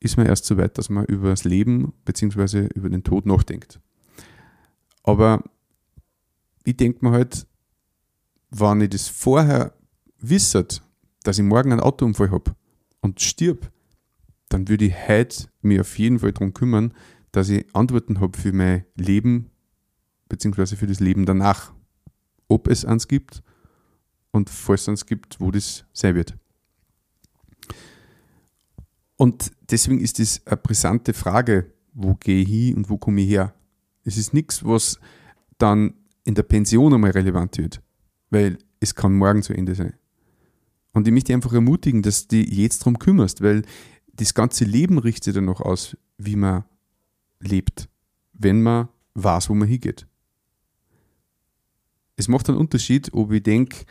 ist 0.00 0.16
man 0.16 0.26
erst 0.26 0.44
so 0.46 0.56
weit, 0.56 0.78
dass 0.78 0.90
man 0.90 1.04
über 1.06 1.30
das 1.30 1.44
Leben 1.44 1.92
bzw. 2.04 2.68
über 2.74 2.90
den 2.90 3.04
Tod 3.04 3.26
nachdenkt. 3.26 3.80
Aber 5.04 5.42
ich 6.64 6.76
denke 6.76 7.04
mir 7.04 7.12
halt, 7.12 7.46
wenn 8.50 8.80
ich 8.80 8.90
das 8.90 9.08
vorher 9.08 9.74
wisset, 10.18 10.82
dass 11.22 11.38
ich 11.38 11.44
morgen 11.44 11.72
einen 11.72 11.80
Autounfall 11.80 12.30
habe 12.30 12.54
und 13.00 13.20
stirb, 13.20 13.70
dann 14.48 14.68
würde 14.68 14.86
ich 14.86 15.08
heute 15.08 15.48
mir 15.62 15.80
auf 15.80 15.98
jeden 15.98 16.18
Fall 16.18 16.32
darum 16.32 16.52
kümmern, 16.52 16.92
dass 17.30 17.48
ich 17.48 17.64
Antworten 17.74 18.20
habe 18.20 18.36
für 18.38 18.52
mein 18.52 18.84
Leben 18.94 19.50
bzw. 20.28 20.76
für 20.76 20.86
das 20.86 21.00
Leben 21.00 21.26
danach. 21.26 21.72
Ob 22.48 22.68
es 22.68 22.84
eins 22.84 23.08
gibt 23.08 23.42
und 24.30 24.50
falls 24.50 24.82
es 24.82 24.88
eins 24.88 25.06
gibt, 25.06 25.40
wo 25.40 25.50
das 25.50 25.86
sein 25.92 26.14
wird. 26.14 26.36
Und 29.22 29.52
deswegen 29.70 30.00
ist 30.00 30.18
das 30.18 30.44
eine 30.46 30.56
brisante 30.56 31.14
Frage, 31.14 31.72
wo 31.92 32.16
gehe 32.16 32.42
ich 32.42 32.48
hin 32.48 32.74
und 32.74 32.90
wo 32.90 32.98
komme 32.98 33.20
ich 33.20 33.28
her? 33.28 33.54
Es 34.02 34.16
ist 34.16 34.34
nichts, 34.34 34.64
was 34.64 34.98
dann 35.58 35.94
in 36.24 36.34
der 36.34 36.42
Pension 36.42 36.92
einmal 36.92 37.12
relevant 37.12 37.56
wird, 37.56 37.80
weil 38.30 38.58
es 38.80 38.96
kann 38.96 39.14
morgen 39.14 39.44
zu 39.44 39.52
Ende 39.52 39.76
sein. 39.76 39.94
Und 40.92 41.06
ich 41.06 41.14
möchte 41.14 41.32
einfach 41.32 41.52
ermutigen, 41.52 42.02
dass 42.02 42.26
du 42.26 42.44
dich 42.44 42.52
jetzt 42.52 42.80
darum 42.80 42.98
kümmerst, 42.98 43.42
weil 43.42 43.62
das 44.12 44.34
ganze 44.34 44.64
Leben 44.64 44.98
richtet 44.98 45.36
dann 45.36 45.44
noch 45.44 45.60
aus, 45.60 45.96
wie 46.18 46.34
man 46.34 46.64
lebt, 47.38 47.88
wenn 48.32 48.60
man 48.60 48.88
weiß, 49.14 49.50
wo 49.50 49.54
man 49.54 49.68
hingeht. 49.68 50.04
Es 52.16 52.26
macht 52.26 52.48
einen 52.48 52.58
Unterschied, 52.58 53.14
ob 53.14 53.30
ich 53.30 53.44
denke, 53.44 53.84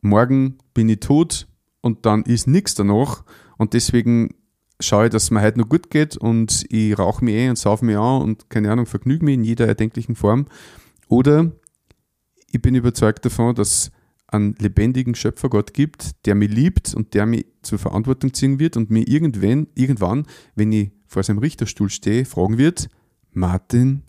morgen 0.00 0.56
bin 0.72 0.88
ich 0.88 1.00
tot 1.00 1.46
und 1.82 2.06
dann 2.06 2.22
ist 2.22 2.46
nichts 2.46 2.74
danach 2.74 3.24
und 3.60 3.74
deswegen 3.74 4.36
schaue 4.80 5.04
ich, 5.04 5.10
dass 5.10 5.24
es 5.24 5.30
mir 5.30 5.42
heute 5.42 5.58
noch 5.58 5.68
gut 5.68 5.90
geht 5.90 6.16
und 6.16 6.64
ich 6.70 6.98
rauche 6.98 7.22
mich 7.22 7.34
eh 7.34 7.50
und 7.50 7.56
saufe 7.56 7.84
mich 7.84 7.98
an 7.98 8.22
und 8.22 8.48
keine 8.48 8.72
Ahnung, 8.72 8.86
vergnüge 8.86 9.22
mich 9.22 9.34
in 9.34 9.44
jeder 9.44 9.66
erdenklichen 9.66 10.14
Form. 10.14 10.46
Oder 11.08 11.52
ich 12.50 12.62
bin 12.62 12.74
überzeugt 12.74 13.22
davon, 13.26 13.54
dass 13.54 13.90
einen 14.28 14.54
lebendigen 14.54 15.14
Schöpfergott 15.14 15.74
gibt, 15.74 16.24
der 16.24 16.36
mich 16.36 16.50
liebt 16.50 16.94
und 16.94 17.12
der 17.12 17.26
mich 17.26 17.44
zur 17.60 17.78
Verantwortung 17.78 18.32
ziehen 18.32 18.58
wird 18.58 18.78
und 18.78 18.90
mir 18.90 19.06
irgendwann, 19.06 19.66
irgendwann, 19.74 20.26
wenn 20.54 20.72
ich 20.72 20.92
vor 21.06 21.22
seinem 21.22 21.40
Richterstuhl 21.40 21.90
stehe, 21.90 22.24
fragen 22.24 22.56
wird, 22.56 22.88
Martin, 23.30 24.04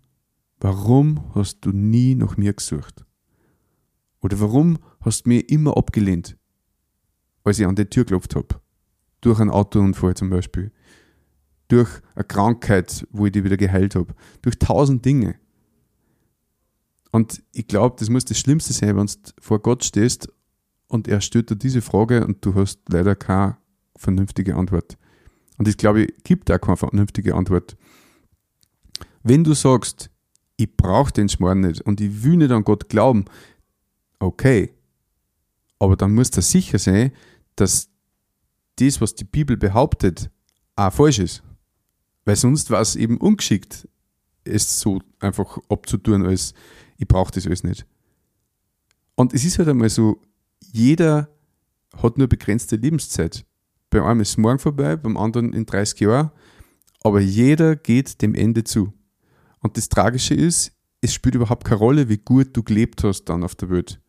warum 0.61 1.25
hast 1.35 1.65
du 1.65 1.71
nie 1.71 2.15
nach 2.15 2.37
mir 2.37 2.53
gesucht? 2.53 3.03
Oder 4.21 4.39
warum 4.39 4.77
hast 5.01 5.25
du 5.25 5.29
mir 5.29 5.41
immer 5.49 5.75
abgelehnt, 5.75 6.37
als 7.43 7.59
ich 7.59 7.65
an 7.65 7.75
die 7.75 7.83
Tür 7.83 8.05
geklopft 8.05 8.33
habe? 8.37 8.61
Durch 9.21 9.39
einen 9.39 9.49
Autounfall 9.49 10.15
zum 10.15 10.29
Beispiel. 10.29 10.71
Durch 11.67 11.89
eine 12.15 12.25
Krankheit, 12.25 13.07
wo 13.11 13.25
ich 13.25 13.31
die 13.31 13.43
wieder 13.43 13.57
geheilt 13.57 13.95
habe. 13.95 14.13
Durch 14.41 14.57
tausend 14.59 15.05
Dinge. 15.05 15.35
Und 17.11 17.43
ich 17.51 17.67
glaube, 17.67 17.95
das 17.99 18.09
muss 18.09 18.25
das 18.25 18.39
Schlimmste 18.39 18.73
sein, 18.73 18.97
wenn 18.97 19.05
du 19.05 19.13
vor 19.39 19.59
Gott 19.59 19.83
stehst 19.83 20.29
und 20.87 21.07
er 21.07 21.21
stellt 21.21 21.49
dir 21.49 21.55
diese 21.55 21.81
Frage 21.81 22.25
und 22.25 22.45
du 22.45 22.55
hast 22.55 22.79
leider 22.89 23.15
keine 23.15 23.57
vernünftige 23.95 24.55
Antwort. 24.55 24.97
Und 25.57 25.67
ich 25.67 25.77
glaube, 25.77 26.07
gibt 26.23 26.51
auch 26.51 26.59
keine 26.59 26.77
vernünftige 26.77 27.35
Antwort. 27.35 27.77
Wenn 29.23 29.43
du 29.43 29.53
sagst, 29.53 30.09
ich 30.57 30.75
brauche 30.75 31.11
den 31.11 31.29
Schmarrn 31.29 31.61
nicht 31.61 31.81
und 31.81 32.01
ich 32.01 32.23
will 32.23 32.37
nicht 32.37 32.51
an 32.51 32.63
Gott 32.63 32.89
glauben, 32.89 33.25
okay. 34.19 34.73
Aber 35.79 35.95
dann 35.95 36.13
musst 36.13 36.37
du 36.37 36.41
sicher 36.41 36.79
sein, 36.79 37.11
dass 37.55 37.89
das, 38.77 39.01
was 39.01 39.15
die 39.15 39.23
Bibel 39.23 39.57
behauptet, 39.57 40.29
auch 40.75 40.93
falsch 40.93 41.19
ist. 41.19 41.43
Weil 42.25 42.35
sonst 42.35 42.69
war 42.69 42.81
es 42.81 42.95
eben 42.95 43.17
ungeschickt, 43.17 43.87
es 44.43 44.79
so 44.79 45.01
einfach 45.19 45.57
abzutun, 45.69 46.25
als 46.25 46.53
ich 46.97 47.07
brauche 47.07 47.31
das 47.31 47.45
alles 47.45 47.63
nicht. 47.63 47.85
Und 49.15 49.33
es 49.33 49.43
ist 49.43 49.59
halt 49.59 49.69
einmal 49.69 49.89
so, 49.89 50.21
jeder 50.71 51.29
hat 51.97 52.17
nur 52.17 52.27
begrenzte 52.27 52.75
Lebenszeit. 52.75 53.45
Bei 53.89 54.03
einem 54.03 54.21
ist 54.21 54.29
es 54.29 54.37
morgen 54.37 54.59
vorbei, 54.59 54.95
beim 54.95 55.17
anderen 55.17 55.53
in 55.53 55.65
30 55.65 55.99
Jahren, 55.99 56.31
aber 57.03 57.19
jeder 57.19 57.75
geht 57.75 58.21
dem 58.21 58.35
Ende 58.35 58.63
zu. 58.63 58.93
Und 59.59 59.77
das 59.77 59.89
Tragische 59.89 60.33
ist, 60.33 60.71
es 61.01 61.13
spielt 61.13 61.35
überhaupt 61.35 61.65
keine 61.65 61.79
Rolle, 61.79 62.09
wie 62.09 62.17
gut 62.17 62.55
du 62.55 62.63
gelebt 62.63 63.03
hast 63.03 63.25
dann 63.25 63.43
auf 63.43 63.55
der 63.55 63.69
Welt. 63.69 63.99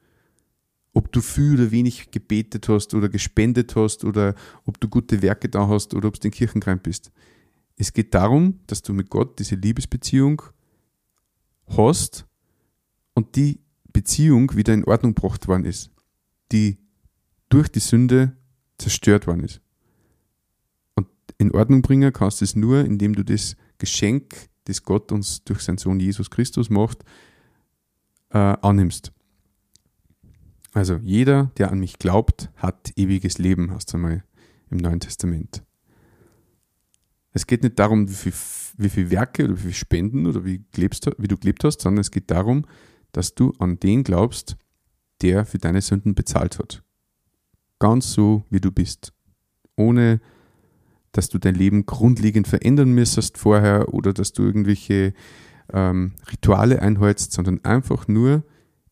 Ob 0.94 1.11
du 1.12 1.20
viel 1.20 1.54
oder 1.54 1.70
wenig 1.70 2.11
gebetet 2.11 2.68
hast 2.68 2.94
oder 2.94 3.08
gespendet 3.08 3.76
hast 3.76 4.04
oder 4.04 4.34
ob 4.64 4.78
du 4.80 4.88
gute 4.88 5.22
Werke 5.22 5.49
da 5.49 5.68
hast 5.68 5.94
oder 5.94 6.08
ob 6.08 6.20
du 6.20 6.28
in 6.28 6.32
Kirchenkreim 6.32 6.80
bist. 6.80 7.11
Es 7.76 7.92
geht 7.92 8.14
darum, 8.14 8.61
dass 8.66 8.82
du 8.82 8.92
mit 8.92 9.08
Gott 9.08 9.38
diese 9.38 9.54
Liebesbeziehung 9.54 10.42
hast 11.66 12.26
und 13.14 13.37
die 13.37 13.61
Beziehung 13.92 14.54
wieder 14.54 14.75
in 14.75 14.84
Ordnung 14.84 15.14
gebracht 15.14 15.49
worden 15.49 15.64
ist, 15.64 15.90
die 16.50 16.78
durch 17.49 17.68
die 17.68 17.80
Sünde 17.80 18.37
zerstört 18.78 19.26
worden 19.26 19.44
ist. 19.44 19.61
Und 20.94 21.08
in 21.38 21.52
Ordnung 21.52 21.82
bringen 21.82 22.12
kannst 22.12 22.40
du 22.40 22.44
es 22.44 22.56
nur, 22.56 22.84
indem 22.84 23.14
du 23.14 23.25
das 23.25 23.56
Geschenk, 23.78 24.49
das 24.64 24.82
Gott 24.82 25.12
uns 25.12 25.44
durch 25.44 25.61
seinen 25.61 25.78
Sohn 25.78 26.00
Jesus 26.00 26.30
Christus 26.30 26.70
macht, 26.70 27.04
äh, 28.30 28.38
annimmst. 28.38 29.12
Also 30.72 30.96
jeder, 31.02 31.50
der 31.58 31.70
an 31.70 31.80
mich 31.80 31.98
glaubt, 31.98 32.50
hat 32.56 32.92
ewiges 32.96 33.38
Leben, 33.38 33.72
hast 33.72 33.92
du 33.92 33.98
einmal 33.98 34.24
im 34.70 34.78
Neuen 34.78 35.00
Testament. 35.00 35.62
Es 37.32 37.46
geht 37.46 37.62
nicht 37.62 37.78
darum, 37.78 38.08
wie 38.08 38.14
viel, 38.14 38.32
wie 38.78 38.88
viel 38.88 39.10
Werke 39.10 39.44
oder 39.44 39.56
wie 39.56 39.62
viel 39.62 39.74
Spenden 39.74 40.26
oder 40.26 40.44
wie, 40.44 40.64
lebst, 40.74 41.10
wie 41.18 41.28
du 41.28 41.36
gelebt 41.36 41.64
hast, 41.64 41.80
sondern 41.80 42.00
es 42.00 42.10
geht 42.10 42.30
darum, 42.30 42.64
dass 43.12 43.34
du 43.34 43.52
an 43.58 43.78
den 43.80 44.02
glaubst, 44.02 44.56
der 45.20 45.44
für 45.44 45.58
deine 45.58 45.80
Sünden 45.80 46.14
bezahlt 46.14 46.58
hat. 46.58 46.82
Ganz 47.78 48.12
so, 48.12 48.44
wie 48.50 48.60
du 48.60 48.70
bist. 48.70 49.12
Ohne, 49.76 50.20
dass 51.12 51.28
du 51.28 51.38
dein 51.38 51.54
Leben 51.54 51.84
grundlegend 51.84 52.48
verändern 52.48 52.92
müsstest 52.92 53.38
vorher 53.38 53.92
oder 53.92 54.12
dass 54.12 54.32
du 54.32 54.42
irgendwelche 54.42 55.12
ähm, 55.72 56.12
Rituale 56.30 56.80
einhältst, 56.80 57.32
sondern 57.32 57.64
einfach 57.64 58.08
nur, 58.08 58.44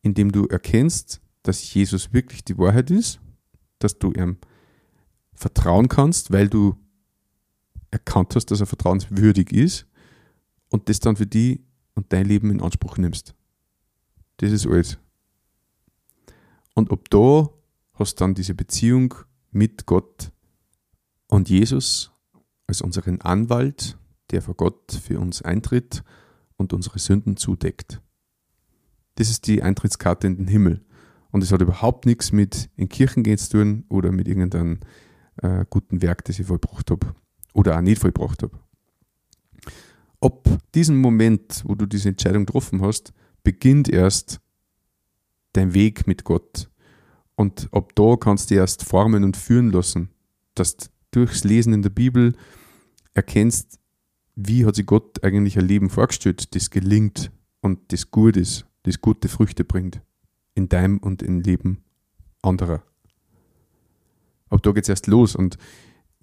indem 0.03 0.33
du 0.33 0.47
erkennst, 0.47 1.21
dass 1.43 1.73
Jesus 1.73 2.13
wirklich 2.13 2.45
die 2.45 2.59
Wahrheit 2.59 2.91
ist, 2.91 3.21
dass 3.79 3.99
du 3.99 4.13
ihm 4.13 4.39
vertrauen 5.35 5.89
kannst, 5.89 6.33
weil 6.33 6.49
du 6.49 6.77
erkannt 7.91 8.37
hast, 8.37 8.47
dass 8.47 8.61
er 8.61 8.67
vertrauenswürdig 8.67 9.53
ist 9.53 9.87
und 10.69 10.89
das 10.89 11.01
dann 11.01 11.17
für 11.17 11.27
die 11.27 11.65
und 11.95 12.13
dein 12.13 12.27
Leben 12.27 12.51
in 12.51 12.61
Anspruch 12.61 12.99
nimmst. 12.99 13.35
Das 14.37 14.53
ist 14.53 14.67
alles. 14.67 14.99
Und 16.75 16.91
ob 16.91 17.11
da 17.11 17.49
hast 17.95 18.15
du 18.15 18.25
dann 18.25 18.35
diese 18.35 18.55
Beziehung 18.55 19.15
mit 19.51 19.87
Gott 19.87 20.31
und 21.27 21.49
Jesus 21.49 22.13
als 22.67 22.81
unseren 22.81 23.21
Anwalt, 23.21 23.99
der 24.31 24.43
vor 24.43 24.55
Gott 24.55 24.93
für 24.93 25.19
uns 25.19 25.43
eintritt 25.43 26.05
und 26.57 26.73
unsere 26.73 26.99
Sünden 26.99 27.37
zudeckt. 27.37 28.01
Das 29.17 29.29
ist 29.29 29.47
die 29.47 29.63
Eintrittskarte 29.63 30.27
in 30.27 30.37
den 30.37 30.47
Himmel. 30.47 30.85
Und 31.33 31.43
es 31.43 31.53
hat 31.53 31.63
überhaupt 31.63 32.07
nichts 32.07 32.33
mit 32.33 32.71
in 32.77 32.89
Kirchen 32.89 33.23
gehen 33.23 33.39
zu 33.39 33.51
tun 33.51 33.85
oder 33.89 34.11
mit 34.11 34.27
irgendeinem 34.27 34.81
äh, 35.43 35.65
guten 35.69 36.03
Werk, 36.03 36.25
das 36.25 36.39
ich 36.39 36.47
vollbracht 36.47 36.91
habe 36.91 37.15
oder 37.55 37.77
auch 37.77 37.81
nicht 37.81 38.01
vollbracht 38.01 38.43
habe. 38.43 38.59
Ob 40.21 40.59
diesen 40.75 40.97
Moment, 40.97 41.63
wo 41.65 41.75
du 41.75 41.87
diese 41.87 42.11
Entscheidung 42.11 42.47
getroffen 42.47 42.83
hast, 42.83 43.13
beginnt 43.43 43.89
erst 43.89 44.41
dein 45.53 45.73
Weg 45.73 46.07
mit 46.07 46.25
Gott. 46.25 46.69
Und 47.37 47.69
ab 47.73 47.93
da 47.95 48.17
kannst 48.17 48.51
du 48.51 48.57
erst 48.57 48.85
formen 48.85 49.25
und 49.25 49.37
führen 49.37 49.71
lassen, 49.71 50.11
dass 50.55 50.77
du 50.77 50.87
durchs 51.13 51.45
Lesen 51.45 51.73
in 51.73 51.83
der 51.83 51.91
Bibel 51.91 52.35
erkennst, 53.15 53.79
wie 54.37 54.67
hat 54.67 54.77
sich 54.77 54.87
Gott 54.87 55.25
eigentlich 55.25 55.59
ein 55.59 55.67
Leben 55.67 55.91
vorgestellt, 55.91 56.55
das 56.55 56.71
gelingt 56.71 57.33
und 57.61 57.93
das 57.93 58.11
gut 58.11 58.37
ist, 58.37 58.67
das 58.83 59.01
gute 59.01 59.29
Früchte 59.29 59.65
bringt 59.65 60.03
in 60.55 60.69
deinem 60.69 60.99
und 60.99 61.23
im 61.23 61.41
Leben 61.41 61.85
anderer. 62.43 62.83
Ab 64.49 64.63
da 64.63 64.73
geht 64.73 64.85
es 64.85 64.89
erst 64.89 65.07
los 65.07 65.37
und 65.37 65.59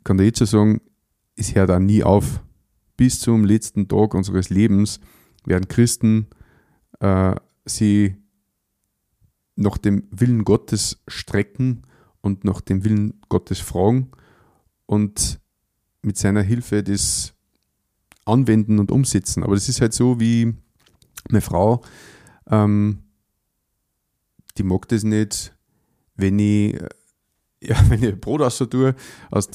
kann 0.04 0.18
dir 0.18 0.26
jetzt 0.26 0.40
schon 0.40 0.48
sagen, 0.48 0.82
es 1.36 1.56
hört 1.56 1.72
auch 1.72 1.80
nie 1.80 2.04
auf. 2.04 2.42
Bis 2.98 3.20
zum 3.20 3.46
letzten 3.46 3.88
Tag 3.88 4.14
unseres 4.14 4.50
Lebens 4.50 5.00
werden 5.46 5.68
Christen 5.68 6.28
äh, 7.00 7.36
sie 7.66 8.16
nach 9.56 9.78
dem 9.78 10.08
Willen 10.12 10.44
Gottes 10.46 11.02
strecken 11.08 11.84
und 12.22 12.44
nach 12.44 12.62
dem 12.62 12.84
Willen 12.84 13.22
Gottes 13.30 13.60
fragen 13.60 14.12
und 14.86 15.40
mit 16.02 16.18
seiner 16.18 16.42
Hilfe 16.42 16.84
das 16.84 17.34
anwenden 18.26 18.80
und 18.80 18.92
umsetzen. 18.92 19.44
Aber 19.44 19.56
das 19.56 19.70
ist 19.70 19.82
halt 19.82 19.94
so 19.94 20.20
wie 20.20 20.54
meine 21.30 21.42
Frau, 21.42 21.84
ähm, 22.48 23.04
die 24.58 24.64
mag 24.64 24.88
das 24.88 25.04
nicht, 25.04 25.56
wenn 26.16 26.40
ich, 26.40 26.76
äh, 26.76 26.90
ja, 27.62 27.78
wenn 27.90 28.04
ich 28.04 28.20
Brot 28.20 28.42
aus 28.42 28.58
der, 28.60 28.96
aus 29.32 29.50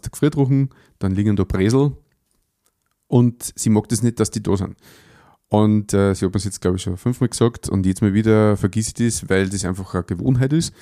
der 0.00 0.10
Gefriertruchen, 0.10 0.70
dann 0.98 1.12
liegen 1.12 1.36
da 1.36 1.44
Bresel 1.44 1.96
und 3.06 3.52
sie 3.54 3.70
mag 3.70 3.88
das 3.88 4.02
nicht, 4.02 4.18
dass 4.18 4.30
die 4.30 4.42
da 4.42 4.56
sind. 4.56 4.76
Und 5.48 5.94
äh, 5.94 6.14
sie 6.14 6.24
hat 6.24 6.30
mir 6.30 6.38
das 6.38 6.44
jetzt, 6.44 6.60
glaube 6.60 6.76
ich, 6.76 6.82
schon 6.82 6.96
fünfmal 6.96 7.28
gesagt 7.28 7.68
und 7.68 7.86
jetzt 7.86 8.02
mal 8.02 8.14
wieder 8.14 8.56
vergiss 8.56 8.88
ich 8.88 8.94
das, 8.94 9.28
weil 9.28 9.48
das 9.48 9.64
einfach 9.64 9.94
eine 9.94 10.04
Gewohnheit 10.04 10.52
ist. 10.52 10.74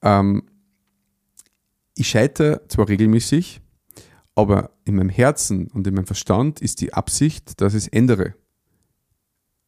Ähm, 0.00 0.44
ich 1.94 2.08
scheitere 2.08 2.66
zwar 2.68 2.88
regelmäßig, 2.88 3.60
aber 4.34 4.70
in 4.84 4.96
meinem 4.96 5.10
Herzen 5.10 5.68
und 5.68 5.86
in 5.86 5.94
meinem 5.94 6.06
Verstand 6.06 6.60
ist 6.60 6.80
die 6.80 6.94
Absicht, 6.94 7.60
dass 7.60 7.74
ich 7.74 7.84
es 7.84 7.88
ändere. 7.88 8.34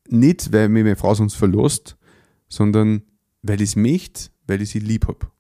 Nicht, 0.08 0.52
weil 0.52 0.70
mir 0.70 0.84
meine 0.84 0.96
Frau 0.96 1.14
sonst 1.14 1.34
verlost, 1.34 1.96
sondern 2.48 3.02
weil 3.42 3.60
ich 3.60 3.70
es 3.70 3.76
möchte, 3.76 4.30
weil 4.46 4.62
ich 4.62 4.70
sie 4.70 4.78
lieb 4.78 5.06
habe. 5.06 5.30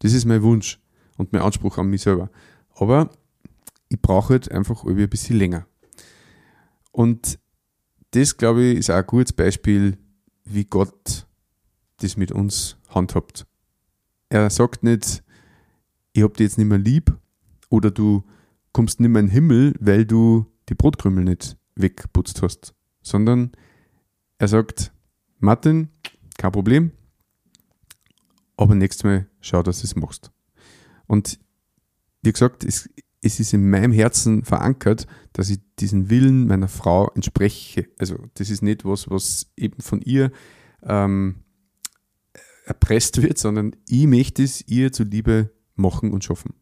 Das 0.00 0.12
ist 0.12 0.24
mein 0.24 0.42
Wunsch 0.42 0.80
und 1.16 1.32
mein 1.32 1.42
Anspruch 1.42 1.78
an 1.78 1.88
mich 1.88 2.02
selber. 2.02 2.30
Aber 2.74 3.10
ich 3.88 4.00
brauche 4.00 4.34
halt 4.34 4.50
einfach 4.50 4.84
ein 4.84 5.08
bisschen 5.08 5.38
länger. 5.38 5.66
Und 6.92 7.38
das, 8.12 8.36
glaube 8.36 8.62
ich, 8.62 8.78
ist 8.78 8.90
auch 8.90 8.96
ein 8.96 9.06
gutes 9.06 9.32
Beispiel, 9.32 9.98
wie 10.44 10.64
Gott 10.64 11.26
das 11.98 12.16
mit 12.16 12.32
uns 12.32 12.76
handhabt. 12.88 13.46
Er 14.28 14.50
sagt 14.50 14.82
nicht, 14.82 15.22
ich 16.12 16.22
hab 16.22 16.36
dich 16.36 16.46
jetzt 16.46 16.58
nicht 16.58 16.68
mehr 16.68 16.78
lieb 16.78 17.16
oder 17.68 17.90
du 17.90 18.24
kommst 18.72 19.00
nicht 19.00 19.10
mehr 19.10 19.20
in 19.20 19.26
den 19.26 19.32
Himmel, 19.32 19.74
weil 19.80 20.04
du 20.04 20.46
die 20.68 20.74
Brotkrümel 20.74 21.24
nicht 21.24 21.56
wegputzt 21.74 22.42
hast, 22.42 22.74
sondern 23.02 23.52
er 24.38 24.48
sagt, 24.48 24.92
Martin, 25.38 25.88
kein 26.38 26.52
Problem, 26.52 26.92
aber 28.56 28.74
nächstes 28.74 29.04
Mal 29.04 29.26
schau, 29.40 29.62
dass 29.62 29.80
du 29.80 29.84
es 29.84 29.96
machst. 29.96 30.30
Und 31.06 31.38
wie 32.22 32.32
gesagt, 32.32 32.64
es, 32.64 32.88
es 33.20 33.40
ist 33.40 33.52
in 33.52 33.68
meinem 33.68 33.92
Herzen 33.92 34.44
verankert, 34.44 35.06
dass 35.32 35.50
ich 35.50 35.60
diesen 35.78 36.08
Willen 36.10 36.46
meiner 36.46 36.68
Frau 36.68 37.10
entspreche. 37.14 37.88
Also 37.98 38.16
das 38.34 38.50
ist 38.50 38.62
nicht 38.62 38.84
was, 38.84 39.10
was 39.10 39.50
eben 39.56 39.80
von 39.80 40.00
ihr 40.00 40.32
ähm, 40.82 41.42
erpresst 42.64 43.20
wird, 43.22 43.38
sondern 43.38 43.76
ich 43.88 44.06
möchte 44.06 44.42
es 44.42 44.66
ihr 44.68 44.92
zuliebe 44.92 45.50
machen 45.74 46.12
und 46.12 46.24
schaffen. 46.24 46.54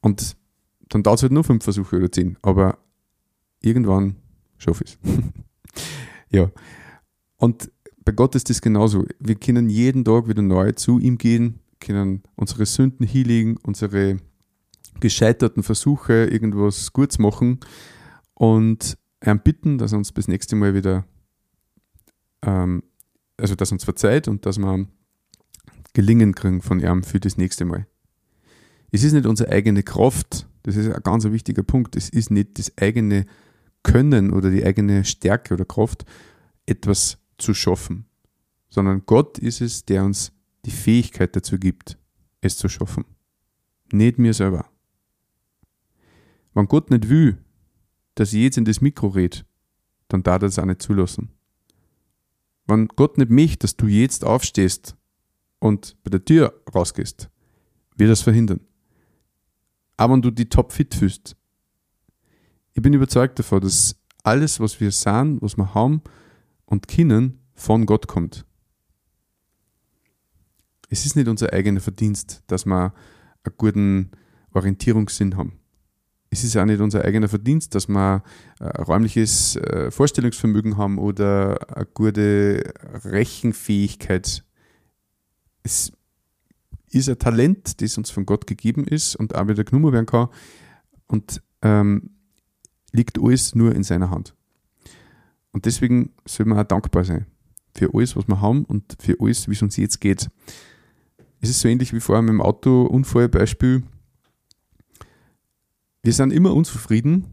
Und 0.00 0.36
dann 0.88 1.02
dauert 1.02 1.18
es 1.18 1.22
halt 1.22 1.32
nur 1.32 1.44
fünf 1.44 1.64
Versuche 1.64 1.96
oder 1.96 2.12
zehn, 2.12 2.36
aber 2.42 2.78
irgendwann 3.60 4.16
schaffe 4.58 4.84
ich 4.84 4.98
es. 5.02 5.14
ja. 6.30 6.50
Und 7.36 7.70
bei 8.04 8.12
Gott 8.12 8.34
ist 8.34 8.50
das 8.50 8.60
genauso. 8.60 9.04
Wir 9.18 9.34
können 9.34 9.68
jeden 9.68 10.04
Tag 10.04 10.28
wieder 10.28 10.42
neu 10.42 10.72
zu 10.72 10.98
ihm 10.98 11.18
gehen, 11.18 11.60
können 11.80 12.22
unsere 12.36 12.66
Sünden 12.66 13.06
hinlegen, 13.06 13.58
unsere 13.62 14.18
gescheiterten 15.00 15.62
Versuche, 15.62 16.26
irgendwas 16.26 16.92
gut 16.92 17.12
zu 17.12 17.22
machen 17.22 17.60
und 18.34 18.96
ihn 19.24 19.40
bitten, 19.40 19.78
dass 19.78 19.92
er 19.92 19.98
uns 19.98 20.12
bis 20.12 20.28
nächste 20.28 20.56
Mal 20.56 20.74
wieder, 20.74 21.04
ähm, 22.44 22.82
also 23.36 23.54
dass 23.54 23.72
uns 23.72 23.84
verzeiht 23.84 24.28
und 24.28 24.46
dass 24.46 24.58
wir 24.58 24.86
Gelingen 25.94 26.34
kriegen 26.34 26.62
von 26.62 26.80
ihm 26.80 27.02
für 27.02 27.20
das 27.20 27.36
nächste 27.36 27.64
Mal. 27.64 27.86
Es 28.90 29.04
ist 29.04 29.12
nicht 29.12 29.26
unsere 29.26 29.50
eigene 29.50 29.82
Kraft, 29.82 30.46
das 30.62 30.76
ist 30.76 30.92
ein 30.92 31.02
ganz 31.02 31.24
wichtiger 31.24 31.62
Punkt, 31.62 31.96
es 31.96 32.08
ist 32.08 32.30
nicht 32.30 32.58
das 32.58 32.76
eigene 32.78 33.26
Können 33.82 34.32
oder 34.32 34.50
die 34.50 34.64
eigene 34.64 35.04
Stärke 35.04 35.54
oder 35.54 35.64
Kraft, 35.64 36.04
etwas 36.66 37.21
zu 37.42 37.54
schaffen, 37.54 38.06
sondern 38.68 39.04
Gott 39.04 39.38
ist 39.38 39.60
es, 39.60 39.84
der 39.84 40.04
uns 40.04 40.32
die 40.64 40.70
Fähigkeit 40.70 41.34
dazu 41.36 41.58
gibt, 41.58 41.98
es 42.40 42.56
zu 42.56 42.68
schaffen. 42.68 43.04
Nicht 43.92 44.18
mir 44.18 44.32
selber. 44.32 44.68
Wenn 46.54 46.66
Gott 46.66 46.90
nicht 46.90 47.08
will, 47.08 47.38
dass 48.14 48.32
ich 48.32 48.42
jetzt 48.42 48.58
in 48.58 48.64
das 48.64 48.80
Mikro 48.80 49.08
rede, 49.08 49.38
dann 50.08 50.22
darf 50.22 50.36
er 50.36 50.48
das 50.48 50.58
auch 50.58 50.64
nicht 50.64 50.82
zulassen. 50.82 51.30
Wenn 52.66 52.88
Gott 52.88 53.18
nicht 53.18 53.30
möchte, 53.30 53.58
dass 53.58 53.76
du 53.76 53.86
jetzt 53.86 54.24
aufstehst 54.24 54.96
und 55.58 55.96
bei 56.04 56.10
der 56.10 56.24
Tür 56.24 56.62
rausgehst, 56.74 57.30
wird 57.96 58.10
das 58.10 58.22
verhindern. 58.22 58.60
Aber 59.96 60.14
wenn 60.14 60.22
du 60.22 60.30
die 60.30 60.48
top 60.48 60.72
fit 60.72 60.94
fühlst, 60.94 61.36
ich 62.74 62.82
bin 62.82 62.94
überzeugt 62.94 63.38
davon, 63.38 63.60
dass 63.60 63.96
alles, 64.22 64.60
was 64.60 64.80
wir 64.80 64.90
sahen, 64.90 65.40
was 65.42 65.56
wir 65.56 65.74
haben 65.74 66.02
und 66.72 66.88
können, 66.88 67.38
von 67.54 67.84
Gott 67.84 68.08
kommt. 68.08 68.46
Es 70.88 71.04
ist 71.04 71.16
nicht 71.16 71.28
unser 71.28 71.52
eigener 71.52 71.80
Verdienst, 71.80 72.42
dass 72.46 72.64
wir 72.64 72.94
einen 73.44 73.56
guten 73.58 74.10
Orientierungssinn 74.52 75.36
haben. 75.36 75.60
Es 76.30 76.44
ist 76.44 76.56
auch 76.56 76.64
nicht 76.64 76.80
unser 76.80 77.04
eigener 77.04 77.28
Verdienst, 77.28 77.74
dass 77.74 77.88
wir 77.88 78.22
ein 78.58 78.70
räumliches 78.84 79.56
äh, 79.56 79.90
Vorstellungsvermögen 79.90 80.78
haben 80.78 80.96
oder 80.96 81.76
eine 81.76 81.84
gute 81.84 82.72
Rechenfähigkeit. 83.04 84.42
Es 85.62 85.92
ist 86.88 87.10
ein 87.10 87.18
Talent, 87.18 87.82
das 87.82 87.98
uns 87.98 88.10
von 88.10 88.24
Gott 88.24 88.46
gegeben 88.46 88.86
ist 88.86 89.14
und 89.14 89.34
auch 89.34 89.46
wieder 89.46 89.64
genommen 89.64 89.92
werden 89.92 90.06
kann. 90.06 90.28
Und 91.06 91.42
ähm, 91.60 92.12
liegt 92.92 93.18
alles 93.18 93.54
nur 93.54 93.74
in 93.74 93.82
seiner 93.82 94.08
Hand. 94.08 94.34
Und 95.52 95.66
deswegen 95.66 96.10
soll 96.24 96.46
man 96.46 96.58
auch 96.58 96.64
dankbar 96.64 97.04
sein 97.04 97.26
für 97.74 97.92
alles, 97.94 98.16
was 98.16 98.28
wir 98.28 98.40
haben 98.40 98.64
und 98.64 98.96
für 99.00 99.16
alles, 99.20 99.48
wie 99.48 99.52
es 99.52 99.62
uns 99.62 99.76
jetzt 99.76 100.00
geht. 100.00 100.28
Es 101.40 101.50
ist 101.50 101.60
so 101.60 101.68
ähnlich 101.68 101.92
wie 101.92 102.00
vorher 102.00 102.22
mit 102.22 102.30
dem 102.30 102.40
Autounfallbeispiel. 102.40 103.82
Wir 106.02 106.12
sind 106.12 106.32
immer 106.32 106.54
unzufrieden, 106.54 107.26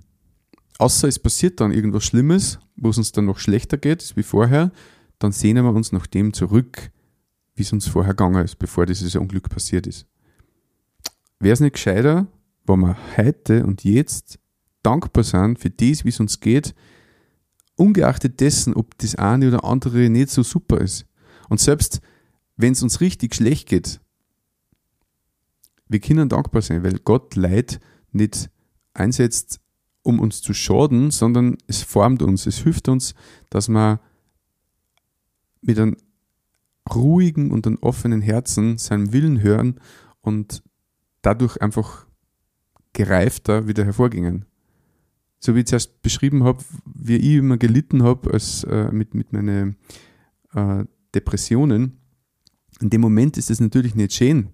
außer 0.78 1.08
es 1.08 1.20
passiert 1.20 1.60
dann 1.60 1.72
irgendwas 1.72 2.06
Schlimmes, 2.06 2.60
wo 2.76 2.90
es 2.90 2.98
uns 2.98 3.12
dann 3.12 3.26
noch 3.26 3.40
schlechter 3.40 3.78
geht 3.78 4.14
wie 4.16 4.24
vorher, 4.24 4.72
dann 5.20 5.32
sehnen 5.32 5.66
wir 5.66 5.74
uns 5.74 5.92
nach 5.92 6.08
dem 6.08 6.34
zurück, 6.34 6.92
wie 7.56 7.64
es 7.64 7.74
uns 7.74 7.88
vorher 7.88 8.14
gegangen 8.14 8.44
ist, 8.44 8.56
bevor 8.56 8.86
dieses 8.86 9.16
Unglück 9.16 9.50
passiert 9.50 9.86
ist. 9.86 10.08
Wäre 11.40 11.54
es 11.54 11.60
nicht 11.60 11.74
gescheiter, 11.74 12.28
wenn 12.66 12.80
wir 12.80 12.98
heute 13.18 13.66
und 13.66 13.84
jetzt 13.84 14.40
dankbar 14.84 15.24
sind 15.24 15.60
für 15.60 15.70
das, 15.70 16.06
wie 16.06 16.10
es 16.10 16.20
uns 16.20 16.40
geht, 16.40 16.74
ungeachtet 17.80 18.40
dessen, 18.40 18.74
ob 18.74 18.98
das 18.98 19.16
eine 19.16 19.48
oder 19.48 19.64
andere 19.64 20.10
nicht 20.10 20.30
so 20.30 20.44
super 20.44 20.80
ist. 20.80 21.06
Und 21.48 21.60
selbst 21.60 22.02
wenn 22.58 22.74
es 22.74 22.84
uns 22.84 23.02
richtig 23.02 23.36
schlecht 23.36 23.68
geht, 23.68 24.02
wir 25.88 26.00
können 26.00 26.30
dankbar 26.30 26.62
sein, 26.62 26.84
weil 26.84 27.00
Gott 27.00 27.36
Leid 27.36 27.80
nicht 28.12 28.50
einsetzt, 28.94 29.60
um 30.04 30.20
uns 30.20 30.42
zu 30.42 30.54
schaden, 30.54 31.10
sondern 31.10 31.58
es 31.68 31.82
formt 31.82 32.22
uns, 32.22 32.46
es 32.46 32.60
hilft 32.60 32.90
uns, 32.90 33.16
dass 33.50 33.70
wir 33.70 34.00
mit 35.62 35.80
einem 35.80 35.96
ruhigen 36.94 37.52
und 37.52 37.66
einem 37.66 37.78
offenen 37.82 38.22
Herzen 38.22 38.78
seinem 38.78 39.14
Willen 39.14 39.42
hören 39.42 39.80
und 40.22 40.64
dadurch 41.22 41.62
einfach 41.62 42.06
gereifter 42.94 43.68
wieder 43.68 43.86
hervorgingen 43.86 44.46
so 45.40 45.56
wie 45.56 45.60
ich 45.60 45.68
zuerst 45.68 46.02
beschrieben 46.02 46.44
habe, 46.44 46.64
wie 46.86 47.16
ich 47.16 47.36
immer 47.36 47.58
gelitten 47.58 48.04
habe 48.04 48.34
als, 48.34 48.64
äh, 48.66 48.92
mit, 48.92 49.14
mit 49.14 49.34
meinen 49.34 49.78
äh, 50.54 50.84
Depressionen, 51.16 51.98
in 52.82 52.90
dem 52.90 53.02
Moment 53.02 53.38
ist 53.38 53.50
es 53.50 53.60
natürlich 53.60 53.96
nicht 53.96 54.14
schön, 54.14 54.50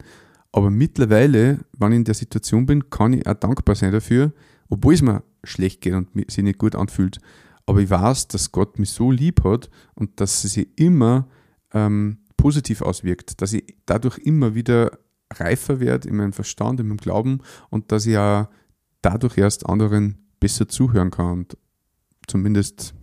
aber 0.52 0.70
mittlerweile, 0.70 1.60
wenn 1.78 1.92
ich 1.92 1.98
in 1.98 2.04
der 2.06 2.16
Situation 2.16 2.66
bin, 2.66 2.90
kann 2.90 3.14
ich 3.14 3.28
auch 3.28 3.34
dankbar 3.34 3.76
sein 3.76 3.92
dafür, 3.92 4.32
obwohl 4.70 4.94
es 4.94 5.02
mir 5.02 5.24
schlecht 5.44 5.82
geht 5.82 5.94
und 5.94 6.10
sich 6.32 6.44
nicht 6.44 6.58
gut 6.58 6.76
anfühlt. 6.76 7.20
Aber 7.66 7.80
ich 7.80 7.90
weiß, 7.90 8.30
dass 8.30 8.52
Gott 8.52 8.80
mich 8.80 8.92
so 8.92 9.12
lieb 9.12 9.44
hat 9.44 9.70
und 9.96 10.20
dass 10.20 10.44
es 10.44 10.54
sich 10.54 10.68
immer 10.80 11.28
ähm, 11.74 12.20
positiv 12.38 12.82
auswirkt, 12.82 13.42
dass 13.42 13.54
ich 13.54 13.76
dadurch 13.86 14.18
immer 14.20 14.56
wieder 14.56 14.98
reifer 15.34 15.80
werde 15.80 16.08
in 16.08 16.16
meinem 16.16 16.34
Verstand, 16.34 16.80
in 16.80 16.88
meinem 16.88 16.98
Glauben 16.98 17.42
und 17.70 17.92
dass 17.92 18.06
ich 18.06 18.18
auch 18.18 18.48
dadurch 19.02 19.38
erst 19.38 19.66
anderen 19.66 20.25
besser 20.46 20.68
zuhören 20.68 21.10
kann 21.10 21.40
und 21.40 21.58
zumindest 22.28 22.94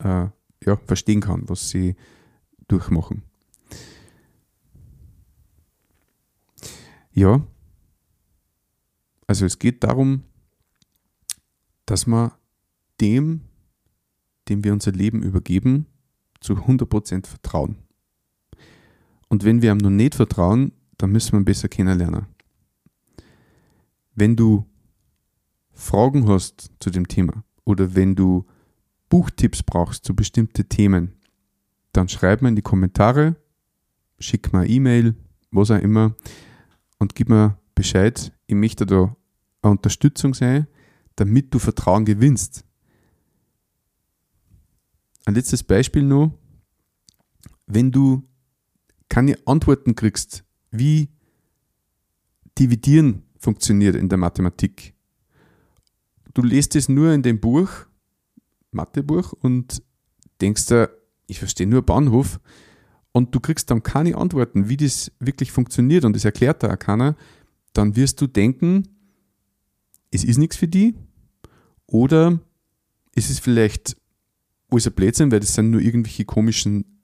äh, 0.00 0.26
ja, 0.62 0.76
verstehen 0.84 1.22
kann, 1.22 1.48
was 1.48 1.70
sie 1.70 1.96
durchmachen. 2.68 3.22
Ja, 7.12 7.40
also 9.26 9.46
es 9.46 9.58
geht 9.58 9.82
darum, 9.84 10.24
dass 11.86 12.06
wir 12.06 12.36
dem, 13.00 13.40
dem 14.50 14.62
wir 14.62 14.74
unser 14.74 14.92
Leben 14.92 15.22
übergeben, 15.22 15.86
zu 16.40 16.56
100% 16.56 17.26
vertrauen. 17.26 17.76
Und 19.28 19.44
wenn 19.44 19.62
wir 19.62 19.72
ihm 19.72 19.78
noch 19.78 19.88
nicht 19.88 20.14
vertrauen, 20.14 20.72
dann 20.98 21.10
müssen 21.10 21.32
wir 21.32 21.40
ihn 21.40 21.46
besser 21.46 21.70
kennenlernen. 21.70 22.26
Wenn 24.14 24.36
du 24.36 24.66
Fragen 25.76 26.26
hast 26.26 26.70
zu 26.80 26.90
dem 26.90 27.06
Thema 27.06 27.44
oder 27.64 27.94
wenn 27.94 28.14
du 28.14 28.46
Buchtipps 29.10 29.62
brauchst 29.62 30.04
zu 30.04 30.16
bestimmten 30.16 30.68
Themen, 30.68 31.12
dann 31.92 32.08
schreib 32.08 32.42
mir 32.42 32.48
in 32.48 32.56
die 32.56 32.62
Kommentare, 32.62 33.36
schick 34.18 34.52
mir 34.52 34.66
E-Mail, 34.66 35.14
was 35.50 35.70
auch 35.70 35.80
immer 35.80 36.16
und 36.98 37.14
gib 37.14 37.28
mir 37.28 37.58
Bescheid. 37.74 38.32
Ich 38.46 38.54
möchte 38.54 38.86
da 38.86 39.14
eine 39.62 39.72
Unterstützung 39.72 40.32
sein, 40.34 40.66
damit 41.14 41.52
du 41.52 41.58
Vertrauen 41.58 42.04
gewinnst. 42.04 42.64
Ein 45.26 45.34
letztes 45.34 45.62
Beispiel 45.62 46.02
noch. 46.02 46.32
Wenn 47.66 47.92
du 47.92 48.22
keine 49.08 49.36
Antworten 49.46 49.94
kriegst, 49.94 50.44
wie 50.70 51.10
Dividieren 52.58 53.24
funktioniert 53.38 53.94
in 53.94 54.08
der 54.08 54.18
Mathematik, 54.18 54.95
du 56.36 56.42
lest 56.42 56.76
es 56.76 56.88
nur 56.88 57.12
in 57.12 57.22
dem 57.22 57.40
Buch, 57.40 57.70
Mathebuch, 58.70 59.32
und 59.32 59.82
denkst 60.40 60.66
da, 60.66 60.88
ich 61.26 61.38
verstehe 61.38 61.66
nur 61.66 61.82
Bahnhof, 61.82 62.40
und 63.12 63.34
du 63.34 63.40
kriegst 63.40 63.70
dann 63.70 63.82
keine 63.82 64.16
Antworten, 64.16 64.68
wie 64.68 64.76
das 64.76 65.10
wirklich 65.18 65.50
funktioniert, 65.50 66.04
und 66.04 66.14
das 66.14 66.26
erklärt 66.26 66.62
da 66.62 66.74
auch 66.74 66.78
keiner, 66.78 67.16
dann 67.72 67.96
wirst 67.96 68.20
du 68.20 68.26
denken, 68.26 68.82
es 70.10 70.24
ist 70.24 70.36
nichts 70.36 70.56
für 70.56 70.68
die, 70.68 70.94
oder 71.86 72.38
ist 73.14 73.30
es 73.30 73.38
vielleicht 73.38 73.96
alles 74.70 74.86
ein 74.86 74.92
Blödsinn, 74.92 75.32
weil 75.32 75.40
das 75.40 75.54
sind 75.54 75.70
nur 75.70 75.80
irgendwelche 75.80 76.26
komischen 76.26 77.00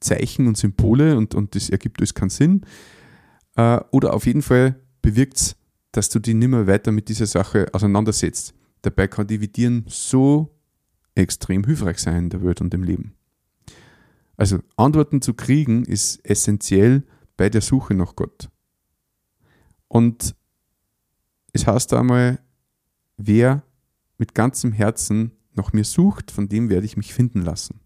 Zeichen 0.00 0.48
und 0.48 0.56
Symbole 0.56 1.16
und, 1.16 1.36
und 1.36 1.54
das 1.54 1.70
ergibt 1.70 2.00
alles 2.00 2.14
keinen 2.14 2.30
Sinn. 2.30 2.62
Äh, 3.54 3.78
oder 3.92 4.14
auf 4.14 4.26
jeden 4.26 4.42
Fall 4.42 4.80
bewirkt 5.02 5.36
es, 5.36 5.56
dass 5.92 6.08
du 6.08 6.18
dich 6.18 6.34
nicht 6.34 6.48
mehr 6.48 6.66
weiter 6.66 6.90
mit 6.90 7.08
dieser 7.08 7.26
Sache 7.26 7.66
auseinandersetzt. 7.72 8.54
Dabei 8.82 9.08
kann 9.08 9.26
Dividieren 9.26 9.84
so 9.88 10.54
extrem 11.14 11.64
hilfreich 11.64 11.98
sein 11.98 12.24
in 12.24 12.30
der 12.30 12.42
Welt 12.42 12.60
und 12.60 12.74
im 12.74 12.82
Leben. 12.82 13.14
Also 14.36 14.58
Antworten 14.76 15.22
zu 15.22 15.34
kriegen 15.34 15.84
ist 15.84 16.24
essentiell 16.24 17.04
bei 17.36 17.48
der 17.48 17.60
Suche 17.60 17.94
nach 17.94 18.16
Gott. 18.16 18.50
Und 19.88 20.34
es 21.52 21.66
heißt 21.66 21.92
einmal, 21.92 22.40
wer 23.16 23.62
mit 24.18 24.34
ganzem 24.34 24.72
Herzen 24.72 25.32
nach 25.54 25.72
mir 25.72 25.84
sucht, 25.84 26.30
von 26.30 26.48
dem 26.48 26.70
werde 26.70 26.86
ich 26.86 26.96
mich 26.96 27.12
finden 27.12 27.42
lassen. 27.42 27.80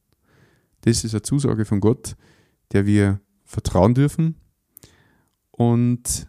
Das 0.82 1.04
ist 1.04 1.14
eine 1.14 1.22
Zusage 1.22 1.64
von 1.64 1.80
Gott, 1.80 2.16
der 2.72 2.86
wir 2.86 3.20
vertrauen 3.44 3.94
dürfen. 3.94 4.36
Und 5.50 6.28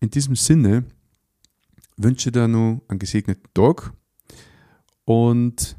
in 0.00 0.10
diesem 0.10 0.36
Sinne 0.36 0.84
wünsche 1.98 2.32
dir 2.32 2.48
noch 2.48 2.80
einen 2.88 2.98
gesegneten 2.98 3.52
Tag 3.52 3.92
und 5.04 5.76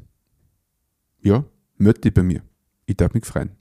ja, 1.22 1.44
melde 1.76 2.00
dich 2.00 2.14
bei 2.14 2.22
mir. 2.22 2.42
Ich 2.86 2.96
darf 2.96 3.12
mich 3.14 3.24
freuen. 3.24 3.59